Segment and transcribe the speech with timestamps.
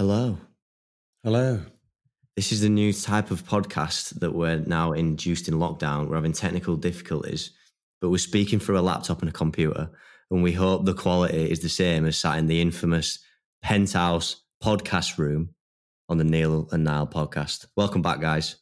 [0.00, 0.38] Hello.
[1.24, 1.60] Hello.
[2.34, 6.08] This is the new type of podcast that we're now induced in lockdown.
[6.08, 7.50] We're having technical difficulties,
[8.00, 9.90] but we're speaking through a laptop and a computer.
[10.30, 13.18] And we hope the quality is the same as sat in the infamous
[13.60, 15.50] penthouse podcast room
[16.08, 17.66] on the Neil and Niall podcast.
[17.76, 18.56] Welcome back, guys.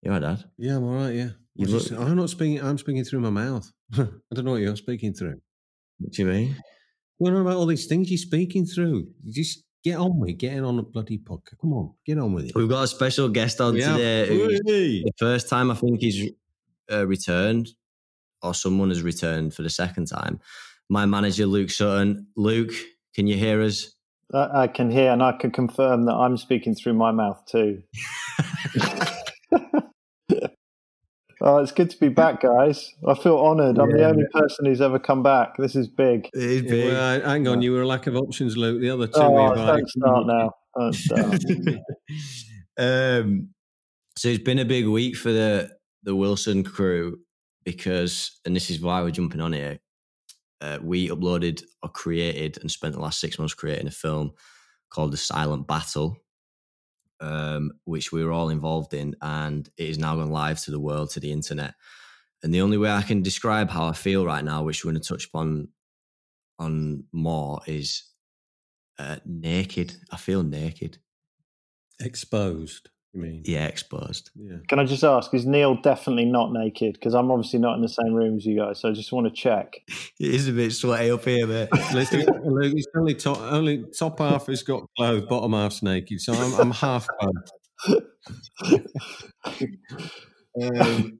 [0.00, 0.44] You all right, Dad?
[0.56, 1.14] Yeah, I'm all right.
[1.14, 1.30] Yeah.
[1.56, 2.64] You look- this- I'm not speaking.
[2.64, 3.70] I'm speaking through my mouth.
[3.92, 5.42] I don't know what you're speaking through.
[5.98, 6.56] What do you mean?
[7.18, 9.08] What about all these things you're speaking through.
[9.22, 11.58] You just get on with getting on the bloody podcast.
[11.60, 12.54] Come on, get on with it.
[12.54, 13.92] We've got a special guest on Yeah.
[13.96, 14.26] today.
[14.28, 15.02] who's- Hey.
[15.04, 16.30] The first time I think he's
[16.90, 17.68] uh, returned,
[18.42, 20.40] or someone has returned for the second time.
[20.88, 22.26] My manager, Luke Sutton.
[22.36, 22.72] Luke,
[23.14, 23.94] can you hear us?
[24.32, 27.82] I, I can hear and I can confirm that I'm speaking through my mouth too.
[31.40, 32.94] oh, it's good to be back, guys.
[33.06, 33.78] I feel honoured.
[33.78, 35.56] I'm the only person who's ever come back.
[35.58, 36.28] This is big.
[36.34, 38.80] It is Yeah, well, hang on, you were a lack of options, Luke.
[38.80, 39.14] The other two.
[39.16, 40.52] Oh, we've, don't start now.
[40.76, 41.42] Don't start.
[42.78, 43.48] um,
[44.16, 45.70] so it's been a big week for the
[46.02, 47.18] the Wilson crew
[47.64, 49.78] because, and this is why we're jumping on here.
[50.60, 54.32] Uh, we uploaded or created and spent the last six months creating a film
[54.90, 56.16] called The Silent Battle,
[57.20, 60.80] um, which we were all involved in, and it is now gone live to the
[60.80, 61.74] world, to the internet.
[62.42, 65.02] And the only way I can describe how I feel right now, which we're going
[65.02, 65.68] to touch upon
[66.58, 68.04] on more, is
[68.98, 69.96] uh, naked.
[70.12, 70.98] I feel naked.
[72.00, 72.90] exposed.
[73.14, 73.42] You mean?
[73.46, 74.30] Yeah, exposed.
[74.36, 74.58] Yeah.
[74.68, 76.94] Can I just ask, is Neil definitely not naked?
[76.94, 78.80] Because I'm obviously not in the same room as you guys.
[78.80, 79.80] So I just want to check.
[80.20, 81.68] It is a bit sweaty up here, mate.
[81.94, 86.20] Listen, Luke, it's only top, only top half has got clothes, bottom half's naked.
[86.20, 87.52] So I'm, I'm half clothed.
[90.60, 91.18] um,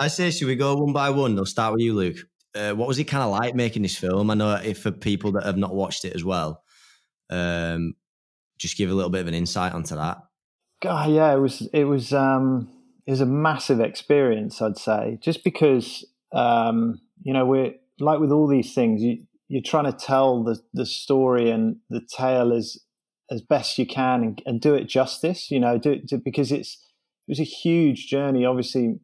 [0.00, 1.38] I say, should we go one by one?
[1.38, 2.16] I'll start with you, Luke.
[2.56, 4.30] Uh, what was it kind of like making this film?
[4.30, 6.64] I know if for people that have not watched it as well,
[7.30, 7.94] um,
[8.58, 10.18] just give a little bit of an insight onto that.
[10.80, 12.68] God, yeah, it was it was um,
[13.06, 18.30] it was a massive experience, I'd say, just because um, you know we're like with
[18.30, 22.78] all these things, you you're trying to tell the the story and the tale as
[23.30, 26.50] as best you can and, and do it justice, you know, do it do, because
[26.50, 26.74] it's
[27.28, 29.00] it was a huge journey, obviously.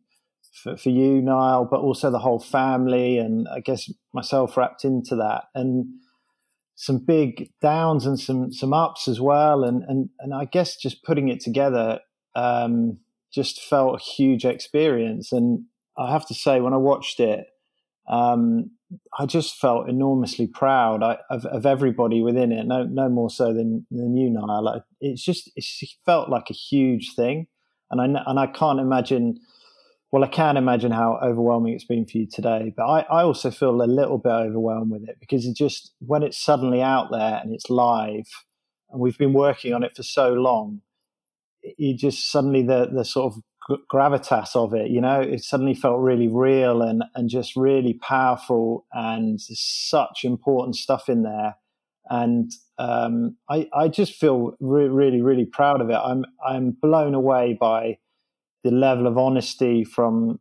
[0.63, 5.15] For, for you, Niall, but also the whole family, and I guess myself wrapped into
[5.17, 5.87] that, and
[6.77, 9.65] some big downs and some some ups as well.
[9.65, 12.01] And and and I guess just putting it together
[12.35, 12.99] um,
[13.33, 15.33] just felt a huge experience.
[15.33, 15.65] And
[15.99, 17.47] I have to say when I watched it
[18.09, 18.71] um,
[19.19, 22.67] I just felt enormously proud I, of, of everybody within it.
[22.67, 24.63] No no more so than than you Niall.
[24.63, 25.65] Like, it's just it
[26.05, 27.49] felt like a huge thing.
[27.91, 29.41] And I and I can't imagine
[30.17, 33.51] well, I can imagine how overwhelming it's been for you today, but I, I also
[33.51, 37.53] feel a little bit overwhelmed with it because just when it's suddenly out there and
[37.55, 38.25] it's live,
[38.91, 40.81] and we've been working on it for so long,
[41.77, 43.43] you just suddenly the the sort of
[43.93, 48.87] gravitas of it, you know, it suddenly felt really real and and just really powerful,
[48.95, 51.57] and such important stuff in there,
[52.09, 55.99] and um, I I just feel re- really really proud of it.
[56.03, 57.99] I'm I'm blown away by
[58.67, 60.41] the level of honesty from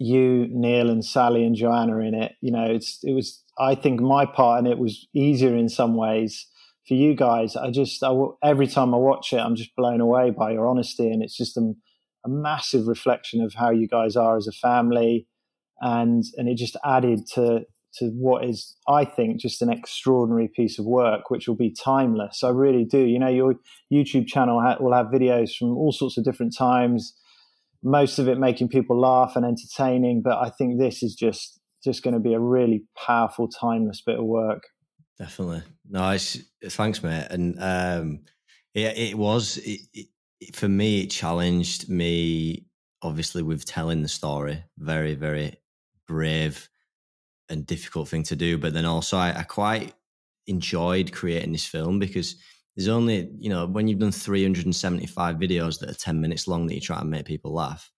[0.00, 2.32] you, Neil, and Sally and Joanna in it.
[2.40, 3.42] You know, it's it was.
[3.58, 6.46] I think my part in it was easier in some ways.
[6.88, 10.30] For you guys, I just I, every time I watch it, I'm just blown away
[10.30, 11.72] by your honesty, and it's just a,
[12.24, 15.28] a massive reflection of how you guys are as a family,
[15.80, 17.60] and and it just added to
[17.98, 22.42] to what is I think just an extraordinary piece of work, which will be timeless.
[22.42, 23.04] I really do.
[23.04, 23.54] You know, your
[23.92, 27.14] YouTube channel ha- will have videos from all sorts of different times
[27.82, 32.02] most of it making people laugh and entertaining but i think this is just just
[32.02, 34.62] going to be a really powerful timeless bit of work
[35.20, 35.62] Definitely.
[35.92, 36.38] It's,
[36.70, 37.26] thanks, mate.
[37.28, 38.20] And um,
[38.72, 41.02] yeah, it was it, it, for me.
[41.02, 42.64] It challenged me,
[43.02, 44.64] obviously, with telling the story.
[44.78, 45.56] Very, very
[46.08, 46.70] brave
[47.50, 48.56] and difficult thing to do.
[48.56, 49.92] But then also, I, I quite
[50.46, 52.36] enjoyed creating this film because
[52.80, 56.74] there's only you know when you've done 375 videos that are 10 minutes long that
[56.74, 57.92] you try and make people laugh.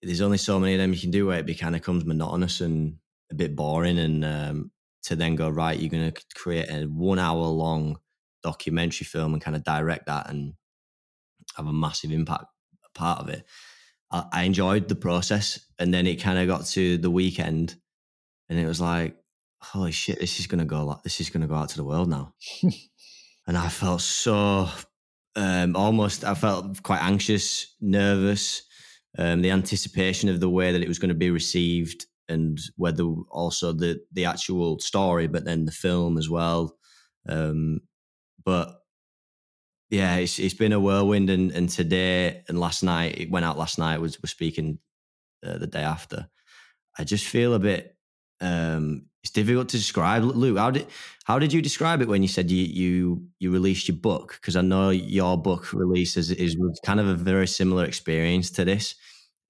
[0.00, 2.62] There's only so many of them you can do where it kind of becomes monotonous
[2.62, 2.96] and
[3.30, 4.70] a bit boring and um,
[5.02, 7.98] to then go right you're going to create a one hour long
[8.42, 10.54] documentary film and kind of direct that and
[11.56, 12.46] have a massive impact
[12.94, 13.44] part of it
[14.12, 17.74] i, I enjoyed the process and then it kind of got to the weekend
[18.48, 19.16] and it was like
[19.60, 21.76] holy shit this is going to go like this is going to go out to
[21.76, 22.32] the world now
[23.46, 24.68] and i felt so
[25.36, 28.62] um, almost i felt quite anxious nervous
[29.18, 33.04] um, the anticipation of the way that it was going to be received and whether
[33.30, 36.76] also the the actual story, but then the film as well.
[37.28, 37.80] Um,
[38.44, 38.80] but
[39.90, 43.58] yeah, it's it's been a whirlwind, and and today and last night it went out
[43.58, 44.00] last night.
[44.00, 44.78] Was was speaking
[45.44, 46.28] uh, the day after.
[46.98, 47.95] I just feel a bit.
[48.40, 50.22] Um, it's difficult to describe.
[50.22, 50.86] Luke, how did
[51.24, 54.38] how did you describe it when you said you you you released your book?
[54.40, 58.64] Because I know your book release is, is kind of a very similar experience to
[58.64, 58.94] this.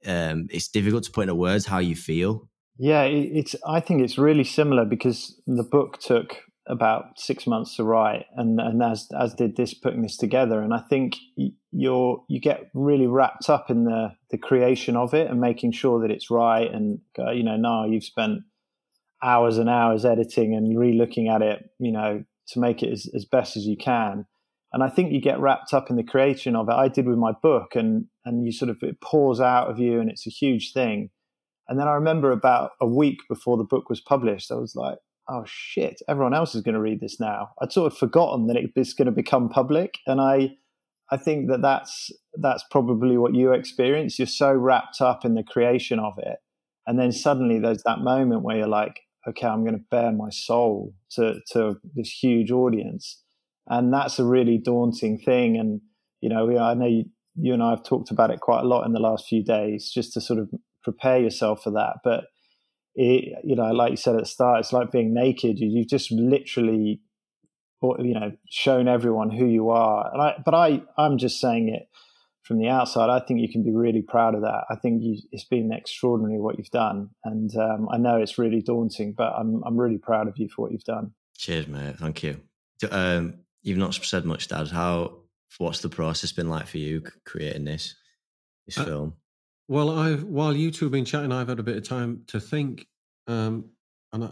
[0.07, 2.49] Um, it's difficult to put into words how you feel.
[2.79, 3.55] Yeah, it's.
[3.67, 8.61] I think it's really similar because the book took about six months to write, and
[8.61, 10.61] and as as did this putting this together.
[10.61, 11.17] And I think
[11.71, 16.01] you're you get really wrapped up in the the creation of it and making sure
[16.01, 16.71] that it's right.
[16.71, 18.43] And uh, you know, now you've spent
[19.27, 23.25] hours and hours editing and re-looking at it, you know, to make it as, as
[23.25, 24.25] best as you can.
[24.73, 26.75] And I think you get wrapped up in the creation of it.
[26.75, 30.01] I did with my book, and and you sort of it pours out of you,
[30.01, 31.11] and it's a huge thing.
[31.69, 34.99] And then I remember about a week before the book was published, I was like,
[35.29, 37.51] oh shit, everyone else is going to read this now.
[37.61, 40.51] I'd sort of forgotten that it's going to become public, and I,
[41.11, 44.19] I think that that's that's probably what you experience.
[44.19, 46.39] You're so wrapped up in the creation of it,
[46.87, 50.31] and then suddenly there's that moment where you're like, okay, I'm going to bare my
[50.31, 53.23] soul to to this huge audience,
[53.67, 55.57] and that's a really daunting thing.
[55.57, 55.81] And
[56.21, 58.87] you know, I know you, you and I have talked about it quite a lot
[58.87, 60.51] in the last few days, just to sort of
[60.83, 61.99] prepare yourself for that.
[62.05, 62.25] But
[62.95, 65.59] it, you know, like you said at the start, it's like being naked.
[65.59, 67.01] You, you've just literally,
[67.83, 70.11] you know, shown everyone who you are.
[70.13, 71.89] And I, but I, I'm just saying it
[72.47, 73.11] from the outside.
[73.11, 74.65] I think you can be really proud of that.
[74.71, 78.63] I think you, it's been extraordinary what you've done, and um, I know it's really
[78.63, 81.13] daunting, but I'm, I'm really proud of you for what you've done.
[81.37, 81.97] Cheers, mate.
[81.99, 82.41] Thank you.
[82.91, 84.69] Um, you've not said much, Dad.
[84.69, 85.19] How?
[85.59, 87.95] What's the process been like for you creating this
[88.67, 89.15] this uh, film?
[89.69, 92.41] Well, I've while you two have been chatting, I've had a bit of time to
[92.41, 92.87] think,
[93.27, 93.71] um,
[94.13, 94.31] and I,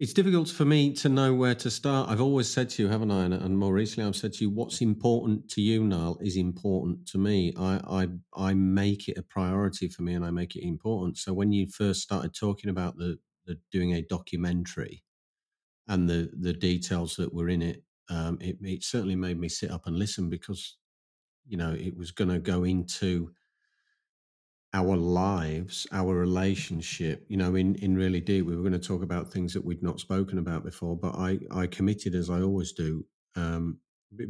[0.00, 2.08] it's difficult for me to know where to start.
[2.08, 3.24] I've always said to you, haven't I?
[3.24, 7.18] And, more recently, I've said to you, what's important to you, Niall, is important to
[7.18, 7.52] me.
[7.58, 11.18] I, I I make it a priority for me, and I make it important.
[11.18, 15.04] So when you first started talking about the, the doing a documentary
[15.86, 19.70] and the the details that were in it, um, it, it certainly made me sit
[19.70, 20.78] up and listen because
[21.46, 23.32] you know it was going to go into
[24.72, 28.46] our lives, our relationship, you know, in, in really deep.
[28.46, 31.40] We were going to talk about things that we'd not spoken about before, but I,
[31.50, 33.78] I committed as I always do, um,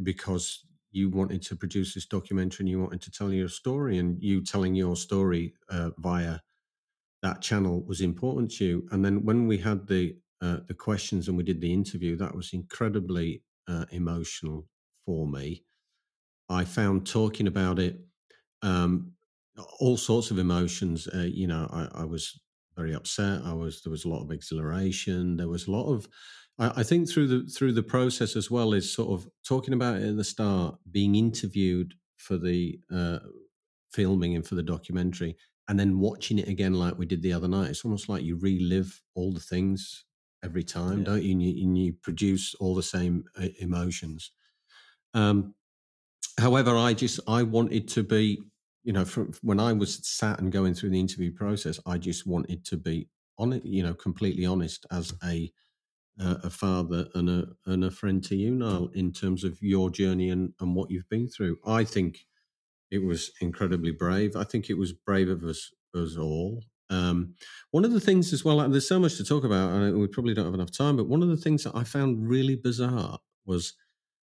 [0.03, 4.21] because you wanted to produce this documentary and you wanted to tell your story, and
[4.21, 6.39] you telling your story uh, via
[7.21, 8.87] that channel was important to you.
[8.91, 12.35] And then when we had the uh, the questions and we did the interview, that
[12.35, 14.65] was incredibly uh, emotional
[15.05, 15.63] for me.
[16.49, 17.99] I found talking about it
[18.63, 19.13] um,
[19.79, 21.07] all sorts of emotions.
[21.13, 22.39] Uh, you know, I, I, was
[22.75, 23.41] very upset.
[23.45, 25.37] I was there was a lot of exhilaration.
[25.37, 26.07] There was a lot of.
[26.59, 29.97] I, I, think through the through the process as well is sort of talking about
[29.97, 33.19] it at the start, being interviewed for the uh,
[33.91, 35.35] filming and for the documentary,
[35.67, 37.69] and then watching it again like we did the other night.
[37.69, 40.05] It's almost like you relive all the things
[40.43, 41.05] every time, yeah.
[41.05, 41.31] don't you?
[41.31, 41.63] And, you?
[41.65, 44.31] and you produce all the same uh, emotions.
[45.13, 45.53] Um,
[46.39, 48.41] however, I just I wanted to be
[48.83, 52.25] you know, from when I was sat and going through the interview process, I just
[52.25, 55.51] wanted to be on it, you know, completely honest as a
[56.19, 59.89] uh, a father and a and a friend to you, Niall, in terms of your
[59.89, 61.57] journey and and what you've been through.
[61.65, 62.25] I think
[62.91, 64.35] it was incredibly brave.
[64.35, 66.63] I think it was brave of us us all.
[66.89, 67.35] Um,
[67.71, 70.07] one of the things as well, and there's so much to talk about, and we
[70.07, 70.97] probably don't have enough time.
[70.97, 73.73] But one of the things that I found really bizarre was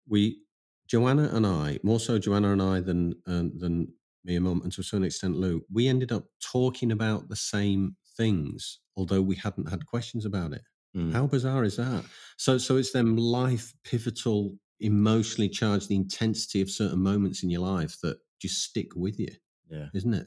[0.09, 0.41] we
[0.89, 3.89] Joanna and I, more so Joanna and I than uh, than
[4.27, 7.37] me and mum, and to a certain extent Lou, we ended up talking about the
[7.37, 10.63] same things, although we hadn't had questions about it.
[10.97, 11.13] Mm.
[11.13, 12.05] How bizarre is that?
[12.37, 17.61] So, so it's them life pivotal, emotionally charged, the intensity of certain moments in your
[17.61, 19.31] life that just stick with you.
[19.71, 20.27] Yeah, isn't it?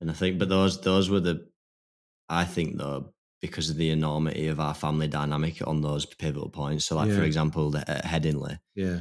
[0.00, 1.46] And I think, but those those were the,
[2.28, 6.84] I think though, because of the enormity of our family dynamic on those pivotal points.
[6.84, 7.16] So, like yeah.
[7.16, 9.00] for example, the, at Headingley, yeah,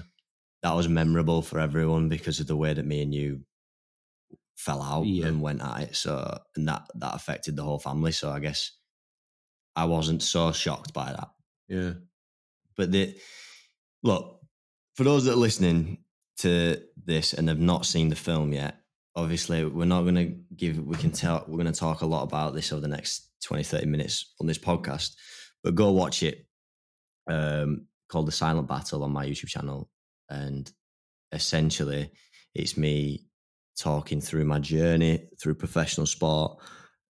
[0.63, 3.41] that was memorable for everyone because of the way that me and you
[4.55, 5.27] fell out yeah.
[5.27, 5.95] and went at it.
[5.95, 8.11] So and that that affected the whole family.
[8.11, 8.71] So I guess
[9.75, 11.29] I wasn't so shocked by that.
[11.67, 11.93] Yeah.
[12.77, 13.15] But the
[14.03, 14.39] look,
[14.95, 15.99] for those that are listening
[16.37, 18.77] to this and have not seen the film yet,
[19.15, 22.71] obviously we're not gonna give we can tell we're gonna talk a lot about this
[22.71, 25.15] over the next 20, 30 minutes on this podcast.
[25.63, 26.45] But go watch it.
[27.27, 29.89] Um called The Silent Battle on my YouTube channel.
[30.29, 30.71] And
[31.31, 32.11] essentially
[32.53, 33.27] it's me
[33.77, 36.57] talking through my journey through professional sport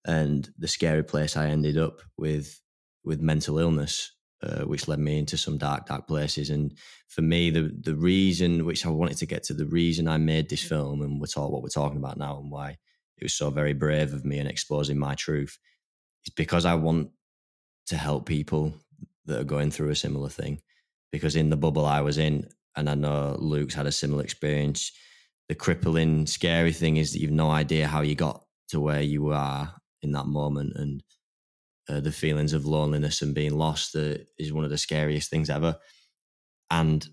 [0.05, 2.59] and the scary place I ended up with
[3.03, 6.49] with mental illness uh, which led me into some dark, dark places.
[6.49, 10.17] And for me, the the reason which I wanted to get to, the reason I
[10.17, 12.77] made this film, and we're talking what we're talking about now, and why
[13.17, 15.57] it was so very brave of me and exposing my truth,
[16.25, 17.09] is because I want
[17.87, 18.75] to help people
[19.25, 20.61] that are going through a similar thing.
[21.11, 24.91] Because in the bubble I was in, and I know Luke's had a similar experience.
[25.47, 29.31] The crippling, scary thing is that you've no idea how you got to where you
[29.31, 31.03] are in that moment, and
[31.87, 35.49] uh, the feelings of loneliness and being lost uh, is one of the scariest things
[35.49, 35.77] ever.
[36.71, 37.07] And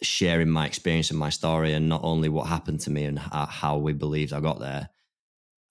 [0.00, 3.76] sharing my experience and my story, and not only what happened to me and how,
[3.76, 4.88] we believed I got there,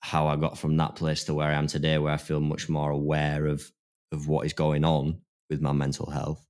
[0.01, 2.69] how I got from that place to where I am today, where I feel much
[2.69, 3.71] more aware of
[4.11, 6.45] of what is going on with my mental health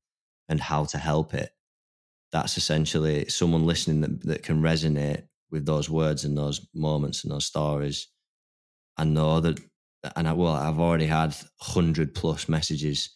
[0.48, 1.50] and how to help it.
[2.32, 7.32] That's essentially someone listening that, that can resonate with those words and those moments and
[7.32, 8.08] those stories.
[8.98, 9.60] I know that,
[10.16, 13.10] and I well, I've already had hundred plus messages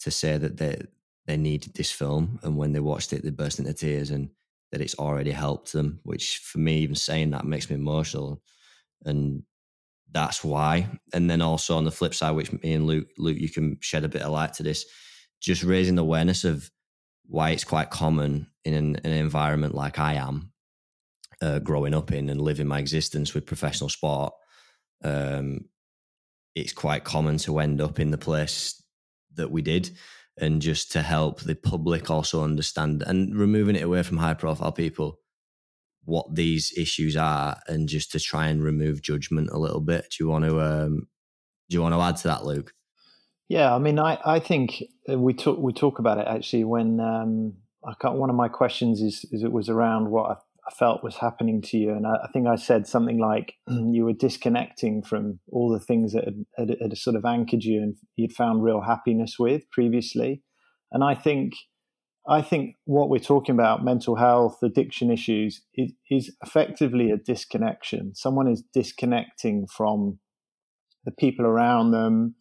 [0.00, 0.82] to say that they
[1.26, 4.30] they needed this film, and when they watched it, they burst into tears, and
[4.72, 6.00] that it's already helped them.
[6.02, 8.42] Which for me, even saying that makes me emotional,
[9.04, 9.42] and
[10.12, 10.88] that's why.
[11.12, 14.04] And then also on the flip side, which me and Luke, Luke, you can shed
[14.04, 14.84] a bit of light to this,
[15.40, 16.70] just raising awareness of
[17.26, 20.52] why it's quite common in an, an environment like I am,
[21.44, 24.32] uh, growing up in and living my existence with professional sport.
[25.02, 25.66] Um,
[26.54, 28.82] it's quite common to end up in the place
[29.34, 29.90] that we did
[30.38, 34.72] and just to help the public also understand and removing it away from high profile
[34.72, 35.18] people
[36.04, 40.06] what these issues are and just to try and remove judgment a little bit.
[40.10, 41.08] Do you want to um,
[41.68, 42.72] do you want to add to that, Luke?
[43.48, 47.00] Yeah, I mean, I, I think uh, we talk we talk about it actually when
[47.00, 47.54] um,
[47.86, 51.16] I got one of my questions is is it was around what I, felt was
[51.16, 55.40] happening to you, and I, I, think I said something like you were disconnecting from
[55.50, 58.82] all the things that had, had, had sort of anchored you and you'd found real
[58.82, 60.42] happiness with previously,
[60.92, 61.54] and I think
[62.26, 68.14] I think what we're talking about, mental health, addiction issues, is, is effectively a disconnection.
[68.14, 70.18] Someone is disconnecting from
[71.04, 72.36] the people around them,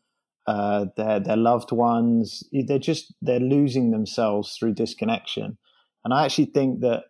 [0.47, 2.43] uh, their their loved ones.
[2.51, 5.57] They're just they're losing themselves through disconnection.
[6.05, 7.03] And I actually think that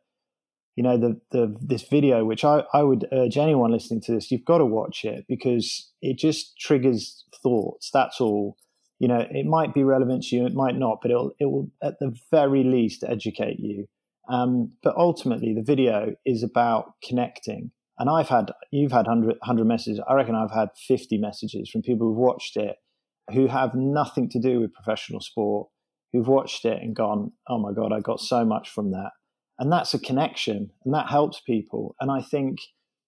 [0.76, 4.32] you know the the this video, which I, I would urge anyone listening to this,
[4.32, 7.90] you've got to watch it because it just triggers thoughts.
[7.92, 8.58] That's all
[9.04, 11.70] you know, it might be relevant to you, it might not, but it'll it will
[11.82, 13.86] at the very least educate you.
[14.30, 17.72] Um, but ultimately, the video is about connecting.
[18.00, 20.00] And I've had you've had 100, 100 messages.
[20.08, 22.78] I reckon I've had fifty messages from people who've watched it
[23.34, 25.68] who have nothing to do with professional sport,
[26.14, 29.12] who've watched it and gone, "Oh my god, I got so much from that."
[29.60, 31.96] And that's a connection, and that helps people.
[32.00, 32.60] And I think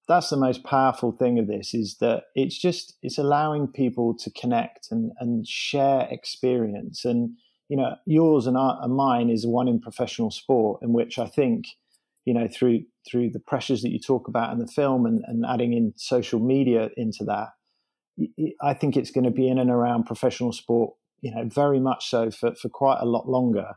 [0.08, 4.32] that's the most powerful thing of this is that it's just it's allowing people to
[4.32, 7.32] connect and and share experience and
[7.70, 11.25] you know yours and, our, and mine is one in professional sport in which i
[11.25, 11.66] think
[12.25, 15.46] you know through through the pressures that you talk about in the film and, and
[15.48, 17.50] adding in social media into that
[18.62, 22.10] i think it's going to be in and around professional sport you know very much
[22.10, 23.74] so for, for quite a lot longer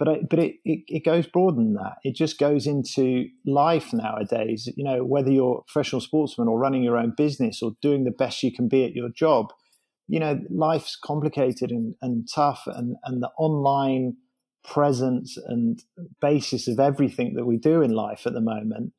[0.00, 1.96] but I, but it, it, it goes broader than that.
[2.04, 4.66] It just goes into life nowadays.
[4.74, 8.10] You know, whether you're a professional sportsman or running your own business or doing the
[8.10, 9.52] best you can be at your job,
[10.08, 14.16] you know, life's complicated and, and tough, and and the online
[14.64, 15.80] presence and
[16.22, 18.94] basis of everything that we do in life at the moment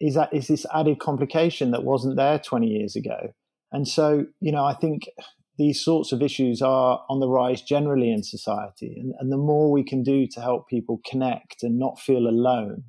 [0.00, 3.34] is that is this added complication that wasn't there 20 years ago.
[3.70, 5.08] And so, you know, I think
[5.58, 8.96] these sorts of issues are on the rise generally in society.
[8.98, 12.84] And, and, the more we can do to help people connect and not feel alone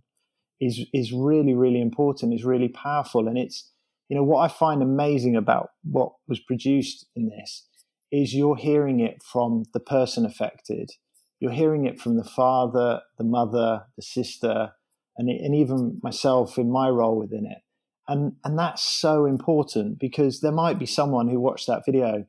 [0.62, 3.28] is, is really, really important, is really powerful.
[3.28, 3.72] And it's,
[4.08, 7.66] you know, what I find amazing about what was produced in this
[8.12, 10.92] is you're hearing it from the person affected.
[11.40, 14.74] You're hearing it from the father, the mother, the sister,
[15.18, 17.60] and, and even myself in my role within it.
[18.08, 22.26] And, and that's so important because there might be someone who watched that video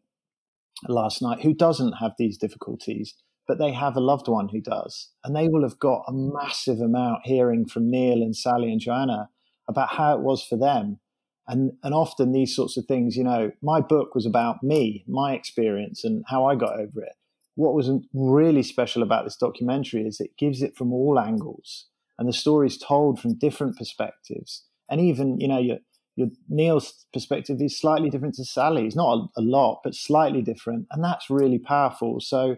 [0.88, 3.14] last night who doesn't have these difficulties,
[3.46, 5.10] but they have a loved one who does.
[5.24, 9.28] And they will have got a massive amount hearing from Neil and Sally and Joanna
[9.68, 11.00] about how it was for them.
[11.48, 15.32] And, and often these sorts of things, you know, my book was about me, my
[15.34, 17.14] experience, and how I got over it.
[17.56, 21.86] What was really special about this documentary is it gives it from all angles,
[22.18, 24.64] and the story is told from different perspectives.
[24.88, 25.78] And even, you know, you
[26.16, 30.86] your Neil's perspective is slightly different to Sally's, not a, a, lot, but slightly different,
[30.90, 32.20] and that's really powerful.
[32.20, 32.56] So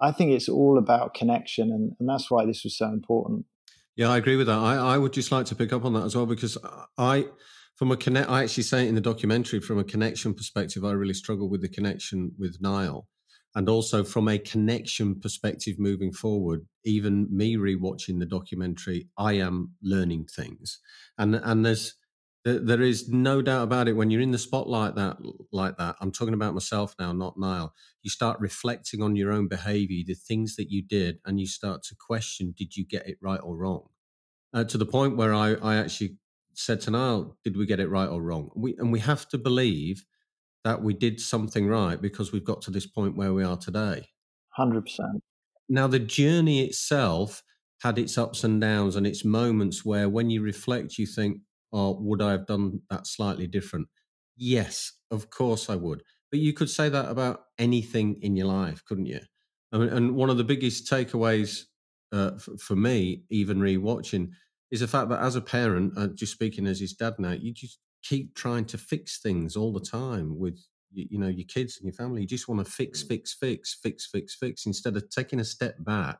[0.00, 3.46] I think it's all about connection, and, and that's why this was so important.
[3.96, 4.58] Yeah, I agree with that.
[4.58, 6.58] I, I would just like to pick up on that as well because
[6.98, 7.26] I,
[7.76, 10.92] from a connect, I actually say it in the documentary from a connection perspective, I
[10.92, 13.08] really struggle with the connection with Niall.
[13.54, 19.72] and also from a connection perspective moving forward even me rewatching the documentary i am
[19.82, 20.78] learning things
[21.18, 21.94] and and there's
[22.46, 23.94] there is no doubt about it.
[23.94, 25.16] When you're in the spotlight that
[25.52, 29.48] like that i'm talking about myself now not niall you start reflecting on your own
[29.48, 33.16] behavior the things that you did and you start to question did you get it
[33.20, 33.88] right or wrong?
[34.54, 36.16] Uh, to the point where I, I actually
[36.54, 38.50] said to niall did we get it right or wrong?
[38.54, 40.04] We and we have to believe
[40.64, 44.08] that we did something right because we've got to this point where we are today.
[44.58, 44.82] 100%
[45.68, 47.42] now the journey itself
[47.82, 51.40] had its ups and downs and its moments where when you reflect you think
[51.72, 53.88] or would I have done that slightly different?
[54.36, 56.02] Yes, of course I would.
[56.30, 59.20] But you could say that about anything in your life, couldn't you?
[59.72, 61.62] I mean, and one of the biggest takeaways
[62.12, 64.30] uh, for, for, me, even rewatching,
[64.70, 67.52] is the fact that as a parent, uh, just speaking as his dad now, you
[67.52, 70.58] just keep trying to fix things all the time with
[70.92, 72.22] you, you know your kids and your family.
[72.22, 73.08] You just want to fix, mm.
[73.08, 76.18] fix, fix, fix, fix, fix, instead of taking a step back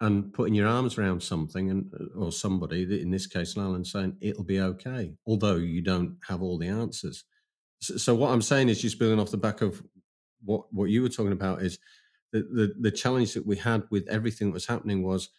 [0.00, 4.16] and putting your arms around something and uh, or somebody in this case Alan saying
[4.20, 7.24] it'll be okay although you don't have all the answers.
[7.80, 9.82] So, so, what I'm saying is just building off the back of
[10.44, 11.78] what what you were talking about is
[12.32, 15.30] the, the the challenge that we had with everything that was happening was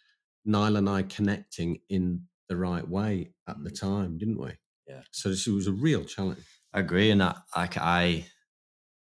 [0.44, 3.80] Niall and I connecting in the right way at the mm.
[3.80, 4.52] time didn't we?
[4.88, 5.02] Yeah.
[5.10, 6.40] So it was a real challenge.
[6.72, 8.26] I agree and that I, I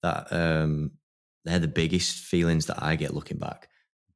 [0.02, 0.92] that um
[1.44, 3.68] they're the biggest feelings that I get looking back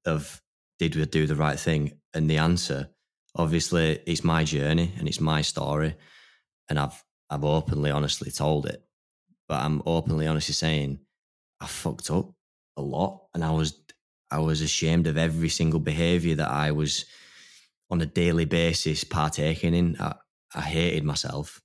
[0.07, 0.41] of
[0.79, 1.93] did we do the right thing?
[2.15, 2.89] And the answer,
[3.35, 5.97] obviously, it's my journey and it's my story,
[6.69, 8.83] and I've I've openly, honestly told it.
[9.49, 11.01] But I'm openly, honestly saying
[11.61, 12.33] I fucked up
[12.77, 13.75] a lot, and I was
[14.31, 17.07] I was ashamed of every single behaviour that I was
[17.91, 19.97] on a daily basis partaking in.
[20.01, 20.15] I,
[20.55, 21.61] I hated myself,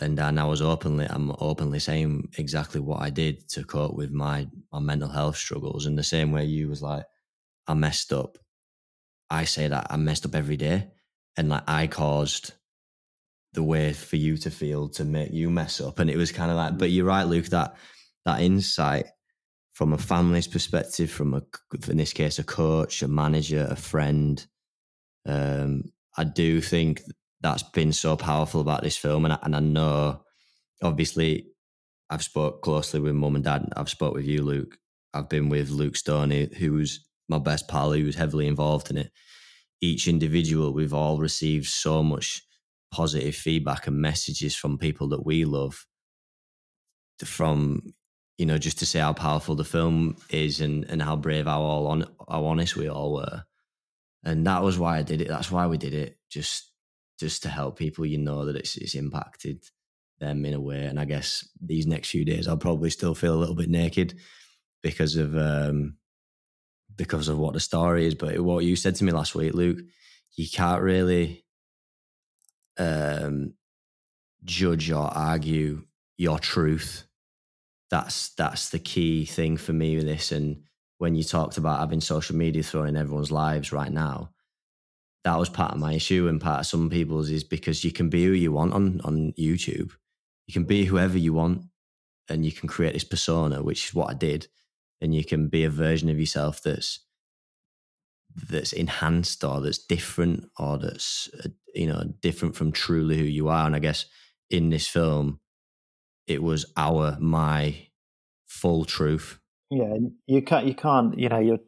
[0.00, 4.10] and and I was openly I'm openly saying exactly what I did to cope with
[4.10, 5.86] my my mental health struggles.
[5.86, 7.04] In the same way you was like,
[7.66, 8.38] I messed up.
[9.30, 10.88] I say that I messed up every day.
[11.36, 12.52] And like I caused
[13.54, 15.98] the way for you to feel to make you mess up.
[15.98, 17.76] And it was kind of like, but you're right, Luke, that
[18.24, 19.06] that insight
[19.72, 21.42] from a family's perspective, from a
[21.88, 24.44] in this case, a coach, a manager, a friend.
[25.26, 27.02] Um, I do think
[27.40, 30.22] that's been so powerful about this film, and I, and I know,
[30.82, 31.48] obviously,
[32.08, 33.68] I've spoke closely with mum and dad.
[33.76, 34.78] I've spoke with you, Luke.
[35.12, 39.10] I've been with Luke Stoney, who's my best pal who was heavily involved in it.
[39.80, 42.42] Each individual, we've all received so much
[42.92, 45.86] positive feedback and messages from people that we love.
[47.24, 47.94] From
[48.38, 51.62] you know, just to say how powerful the film is and and how brave, how
[51.62, 53.44] all on how honest we all were,
[54.24, 55.28] and that was why I did it.
[55.28, 56.18] That's why we did it.
[56.30, 56.72] Just
[57.18, 59.64] just to help people, you know, that it's it's impacted
[60.18, 60.84] them in a way.
[60.84, 64.14] And I guess these next few days, I'll probably still feel a little bit naked
[64.82, 65.96] because of um,
[66.96, 68.14] because of what the story is.
[68.14, 69.80] But what you said to me last week, Luke,
[70.36, 71.44] you can't really
[72.78, 73.54] um,
[74.44, 75.84] judge or argue
[76.16, 77.06] your truth.
[77.90, 80.32] That's that's the key thing for me with this.
[80.32, 80.62] And
[80.98, 84.30] when you talked about having social media thrown in everyone's lives right now,
[85.24, 88.08] that was part of my issue and part of some people's is because you can
[88.08, 89.92] be who you want on on YouTube.
[90.46, 91.62] You can be whoever you want
[92.28, 94.48] and you can create this persona, which is what I did
[95.04, 97.00] and you can be a version of yourself that's
[98.50, 103.48] that's enhanced or that's different or that's uh, you know different from truly who you
[103.48, 103.66] are.
[103.66, 104.06] And i guess
[104.50, 105.40] in this film
[106.26, 107.86] it was our my
[108.46, 109.38] full truth.
[109.70, 109.94] Yeah
[110.26, 111.60] you can't you can't you know you're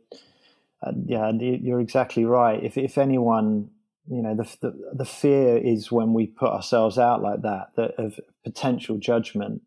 [0.82, 2.64] uh, yeah you're exactly right.
[2.64, 3.70] If if anyone
[4.08, 7.94] you know the, the, the fear is when we put ourselves out like that that
[7.98, 9.60] of potential judgment.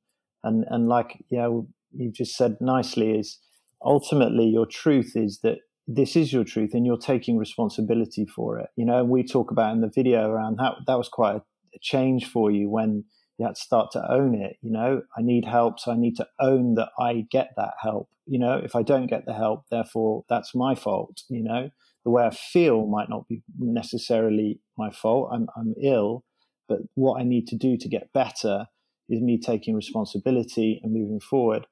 [0.43, 3.39] And and like you know you just said nicely is
[3.83, 8.67] ultimately your truth is that this is your truth and you're taking responsibility for it.
[8.75, 11.41] You know, and we talk about in the video around that that was quite a,
[11.81, 13.03] change for you when
[13.37, 14.57] you had to start to own it.
[14.61, 18.09] You know, I need help, so I need to own that I get that help.
[18.25, 21.21] You know, if I don't get the help, therefore that's my fault.
[21.29, 21.69] You know,
[22.03, 25.29] the way I feel might not be necessarily my fault.
[25.31, 26.23] I'm I'm ill,
[26.67, 28.65] but what I need to do to get better
[29.09, 31.65] is me taking responsibility and moving forward.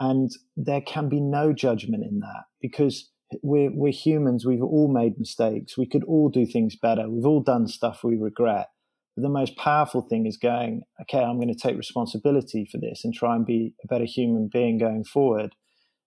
[0.00, 3.10] And there can be no judgment in that because
[3.42, 4.44] we're, we're humans.
[4.44, 5.78] We've all made mistakes.
[5.78, 7.08] We could all do things better.
[7.08, 8.68] We've all done stuff we regret.
[9.16, 13.04] But the most powerful thing is going, okay, I'm going to take responsibility for this
[13.04, 15.54] and try and be a better human being going forward.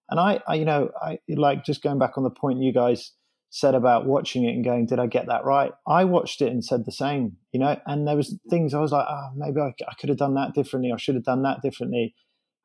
[0.10, 3.12] And I, I, you know, I like just going back on the point you guys
[3.50, 5.72] said about watching it and going, did I get that right?
[5.88, 8.92] I watched it and said the same, you know, and there was things I was
[8.92, 10.92] like, oh, maybe I, I could have done that differently.
[10.92, 12.16] I should have done that differently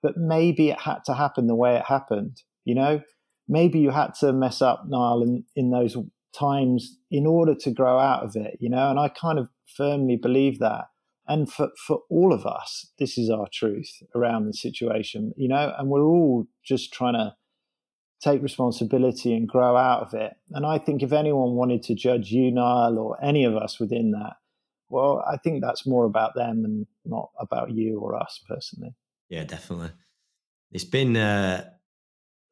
[0.03, 3.03] but maybe it had to happen the way it happened You know,
[3.49, 5.97] maybe you had to mess up, Niall, in, in those
[6.39, 10.17] times in order to grow out of it, you know, and I kind of firmly
[10.17, 10.85] believe that.
[11.27, 15.73] And for, for all of us, this is our truth around the situation, you know,
[15.79, 17.35] and we're all just trying to
[18.23, 20.35] take responsibility and grow out of it.
[20.51, 24.11] And I think if anyone wanted to judge you, Niall, or any of us within
[24.13, 24.35] that,
[24.89, 28.95] well, I think that's more about them and not about you or us personally.
[29.31, 29.93] Yeah, definitely.
[30.73, 31.71] It's been uh,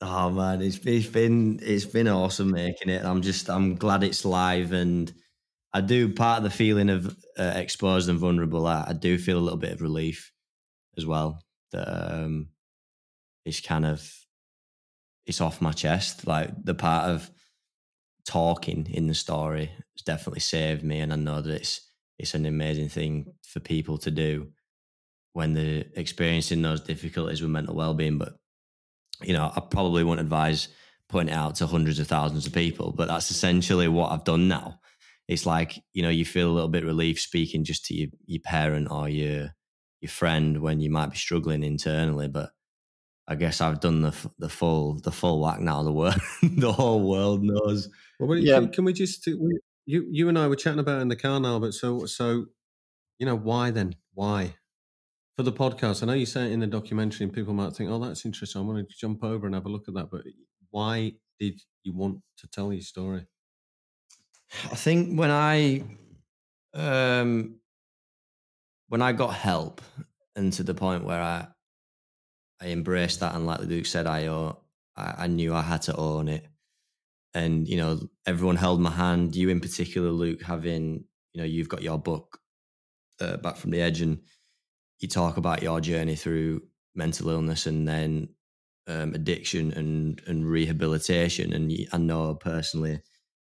[0.02, 3.04] oh man, it's, it's been it's been awesome making it.
[3.04, 5.12] I'm just I'm glad it's live, and
[5.74, 8.66] I do part of the feeling of uh, exposed and vulnerable.
[8.66, 10.32] I, I, do feel a little bit of relief
[10.96, 12.48] as well that um,
[13.44, 14.10] it's kind of
[15.26, 16.26] it's off my chest.
[16.26, 17.30] Like the part of
[18.26, 21.80] talking in the story has definitely saved me, and I know that it's
[22.18, 24.48] it's an amazing thing for people to do
[25.32, 28.18] when they're experiencing those difficulties with mental well-being.
[28.18, 28.34] But
[29.22, 30.68] you know, I probably wouldn't advise
[31.08, 34.48] putting it out to hundreds of thousands of people, but that's essentially what I've done
[34.48, 34.80] now.
[35.26, 38.40] It's like you know, you feel a little bit relief speaking just to your your
[38.40, 39.54] parent or your
[40.00, 42.50] your friend when you might be struggling internally, but
[43.26, 45.82] I guess I've done the the full the full whack now.
[45.82, 47.88] The world, the whole world knows.
[48.18, 48.60] Well, yeah.
[48.60, 51.58] Can, can we just you you and I were chatting about in the car now,
[51.58, 52.46] but so so
[53.18, 54.54] you know why then why
[55.38, 56.02] for the podcast?
[56.02, 58.60] I know you say it in the documentary, and people might think, "Oh, that's interesting.
[58.60, 60.22] I want to jump over and have a look at that." But
[60.70, 63.24] why did you want to tell your story?
[64.64, 65.84] I think when I
[66.74, 67.60] um
[68.88, 69.80] when I got help,
[70.34, 71.46] and to the point where I
[72.60, 74.54] I embraced that, and like Luke said, I uh,
[74.96, 76.48] I, I knew I had to own it,
[77.32, 79.36] and you know everyone held my hand.
[79.36, 82.40] You in particular, Luke, having you know you've got your book
[83.20, 84.18] uh, back from the edge, and
[85.00, 86.62] you talk about your journey through
[86.94, 88.28] mental illness and then
[88.86, 91.52] um, addiction and and rehabilitation.
[91.52, 93.00] And I know personally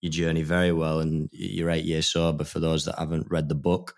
[0.01, 2.43] your journey very well, and you're eight years sober.
[2.43, 3.95] For those that haven't read the book,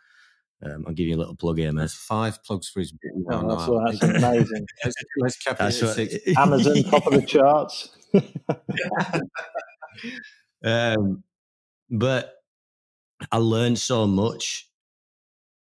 [0.63, 1.77] um, I'll give you a little plug here, man.
[1.77, 3.11] There's five plugs for his book.
[3.31, 4.65] Oh, that's, no, that's amazing.
[4.83, 5.97] let's, let's cap that's what,
[6.37, 7.89] Amazon, top of the charts.
[10.63, 11.23] um,
[11.89, 12.35] but
[13.31, 14.69] I learned so much,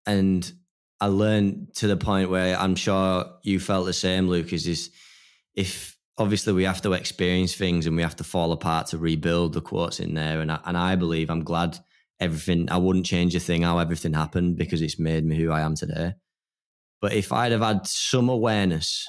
[0.05, 0.49] and
[0.99, 4.65] I learned to the point where I'm sure you felt the same, Lucas.
[4.65, 4.91] Is
[5.53, 9.53] if obviously we have to experience things and we have to fall apart to rebuild
[9.53, 11.77] the quotes in there, and I, and I believe I'm glad
[12.19, 12.69] everything.
[12.71, 15.75] I wouldn't change a thing how everything happened because it's made me who I am
[15.75, 16.13] today.
[17.01, 19.05] But if I'd have had some awareness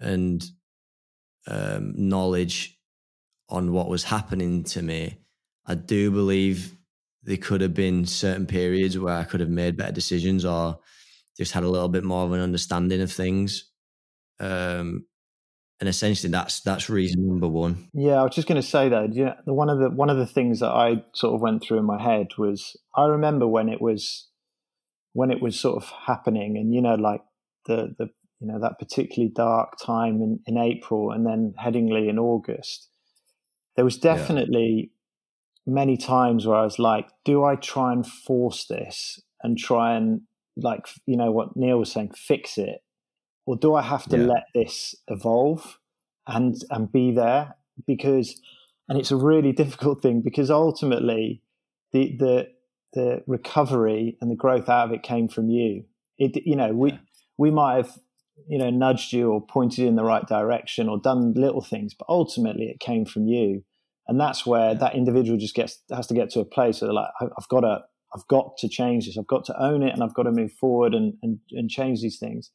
[0.00, 0.44] and
[1.46, 2.76] um, knowledge
[3.48, 5.18] on what was happening to me,
[5.64, 6.76] I do believe
[7.24, 10.78] there could have been certain periods where I could have made better decisions or
[11.36, 13.70] just had a little bit more of an understanding of things.
[14.40, 15.06] Um,
[15.82, 17.88] and essentially that's that's reason number one.
[17.92, 19.14] Yeah, I was just going to say that.
[19.14, 21.78] Yeah, the one of the one of the things that I sort of went through
[21.78, 24.28] in my head was I remember when it was
[25.12, 27.22] when it was sort of happening, and you know, like
[27.66, 32.16] the the you know that particularly dark time in, in April, and then Headingley in
[32.16, 32.88] August.
[33.74, 34.91] There was definitely.
[35.66, 40.22] Many times where I was like, "Do I try and force this and try and
[40.56, 42.82] like you know what Neil was saying, fix it,
[43.46, 44.24] or do I have to yeah.
[44.24, 45.78] let this evolve
[46.26, 47.56] and and be there?
[47.86, 48.40] Because
[48.88, 51.42] and it's a really difficult thing because ultimately
[51.92, 52.48] the the
[52.92, 55.84] the recovery and the growth out of it came from you.
[56.18, 56.98] It you know we yeah.
[57.38, 57.98] we might have
[58.48, 61.94] you know nudged you or pointed you in the right direction or done little things,
[61.94, 63.64] but ultimately it came from you,
[64.08, 66.94] and that's where that individual just gets has to get to a place where they're
[66.94, 67.80] like I've got to
[68.14, 69.16] I've got to change this.
[69.16, 72.02] I've got to own it and I've got to move forward and and, and change
[72.02, 72.50] these things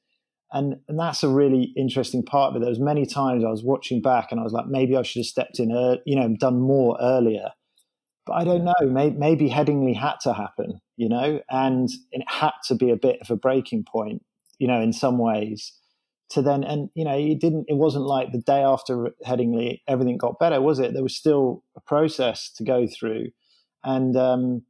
[0.51, 2.59] and and that's a really interesting part of it.
[2.59, 5.19] There was many times I was watching back and I was like, maybe I should
[5.19, 7.49] have stepped in, early, you know, done more earlier.
[8.25, 8.73] But I don't know.
[8.81, 13.19] Maybe, maybe Headingley had to happen, you know, and it had to be a bit
[13.21, 14.23] of a breaking point,
[14.59, 15.73] you know, in some ways.
[16.31, 17.65] To then, and you know, it didn't.
[17.69, 20.93] It wasn't like the day after Headingley, everything got better, was it?
[20.93, 23.29] There was still a process to go through,
[23.83, 24.63] and um,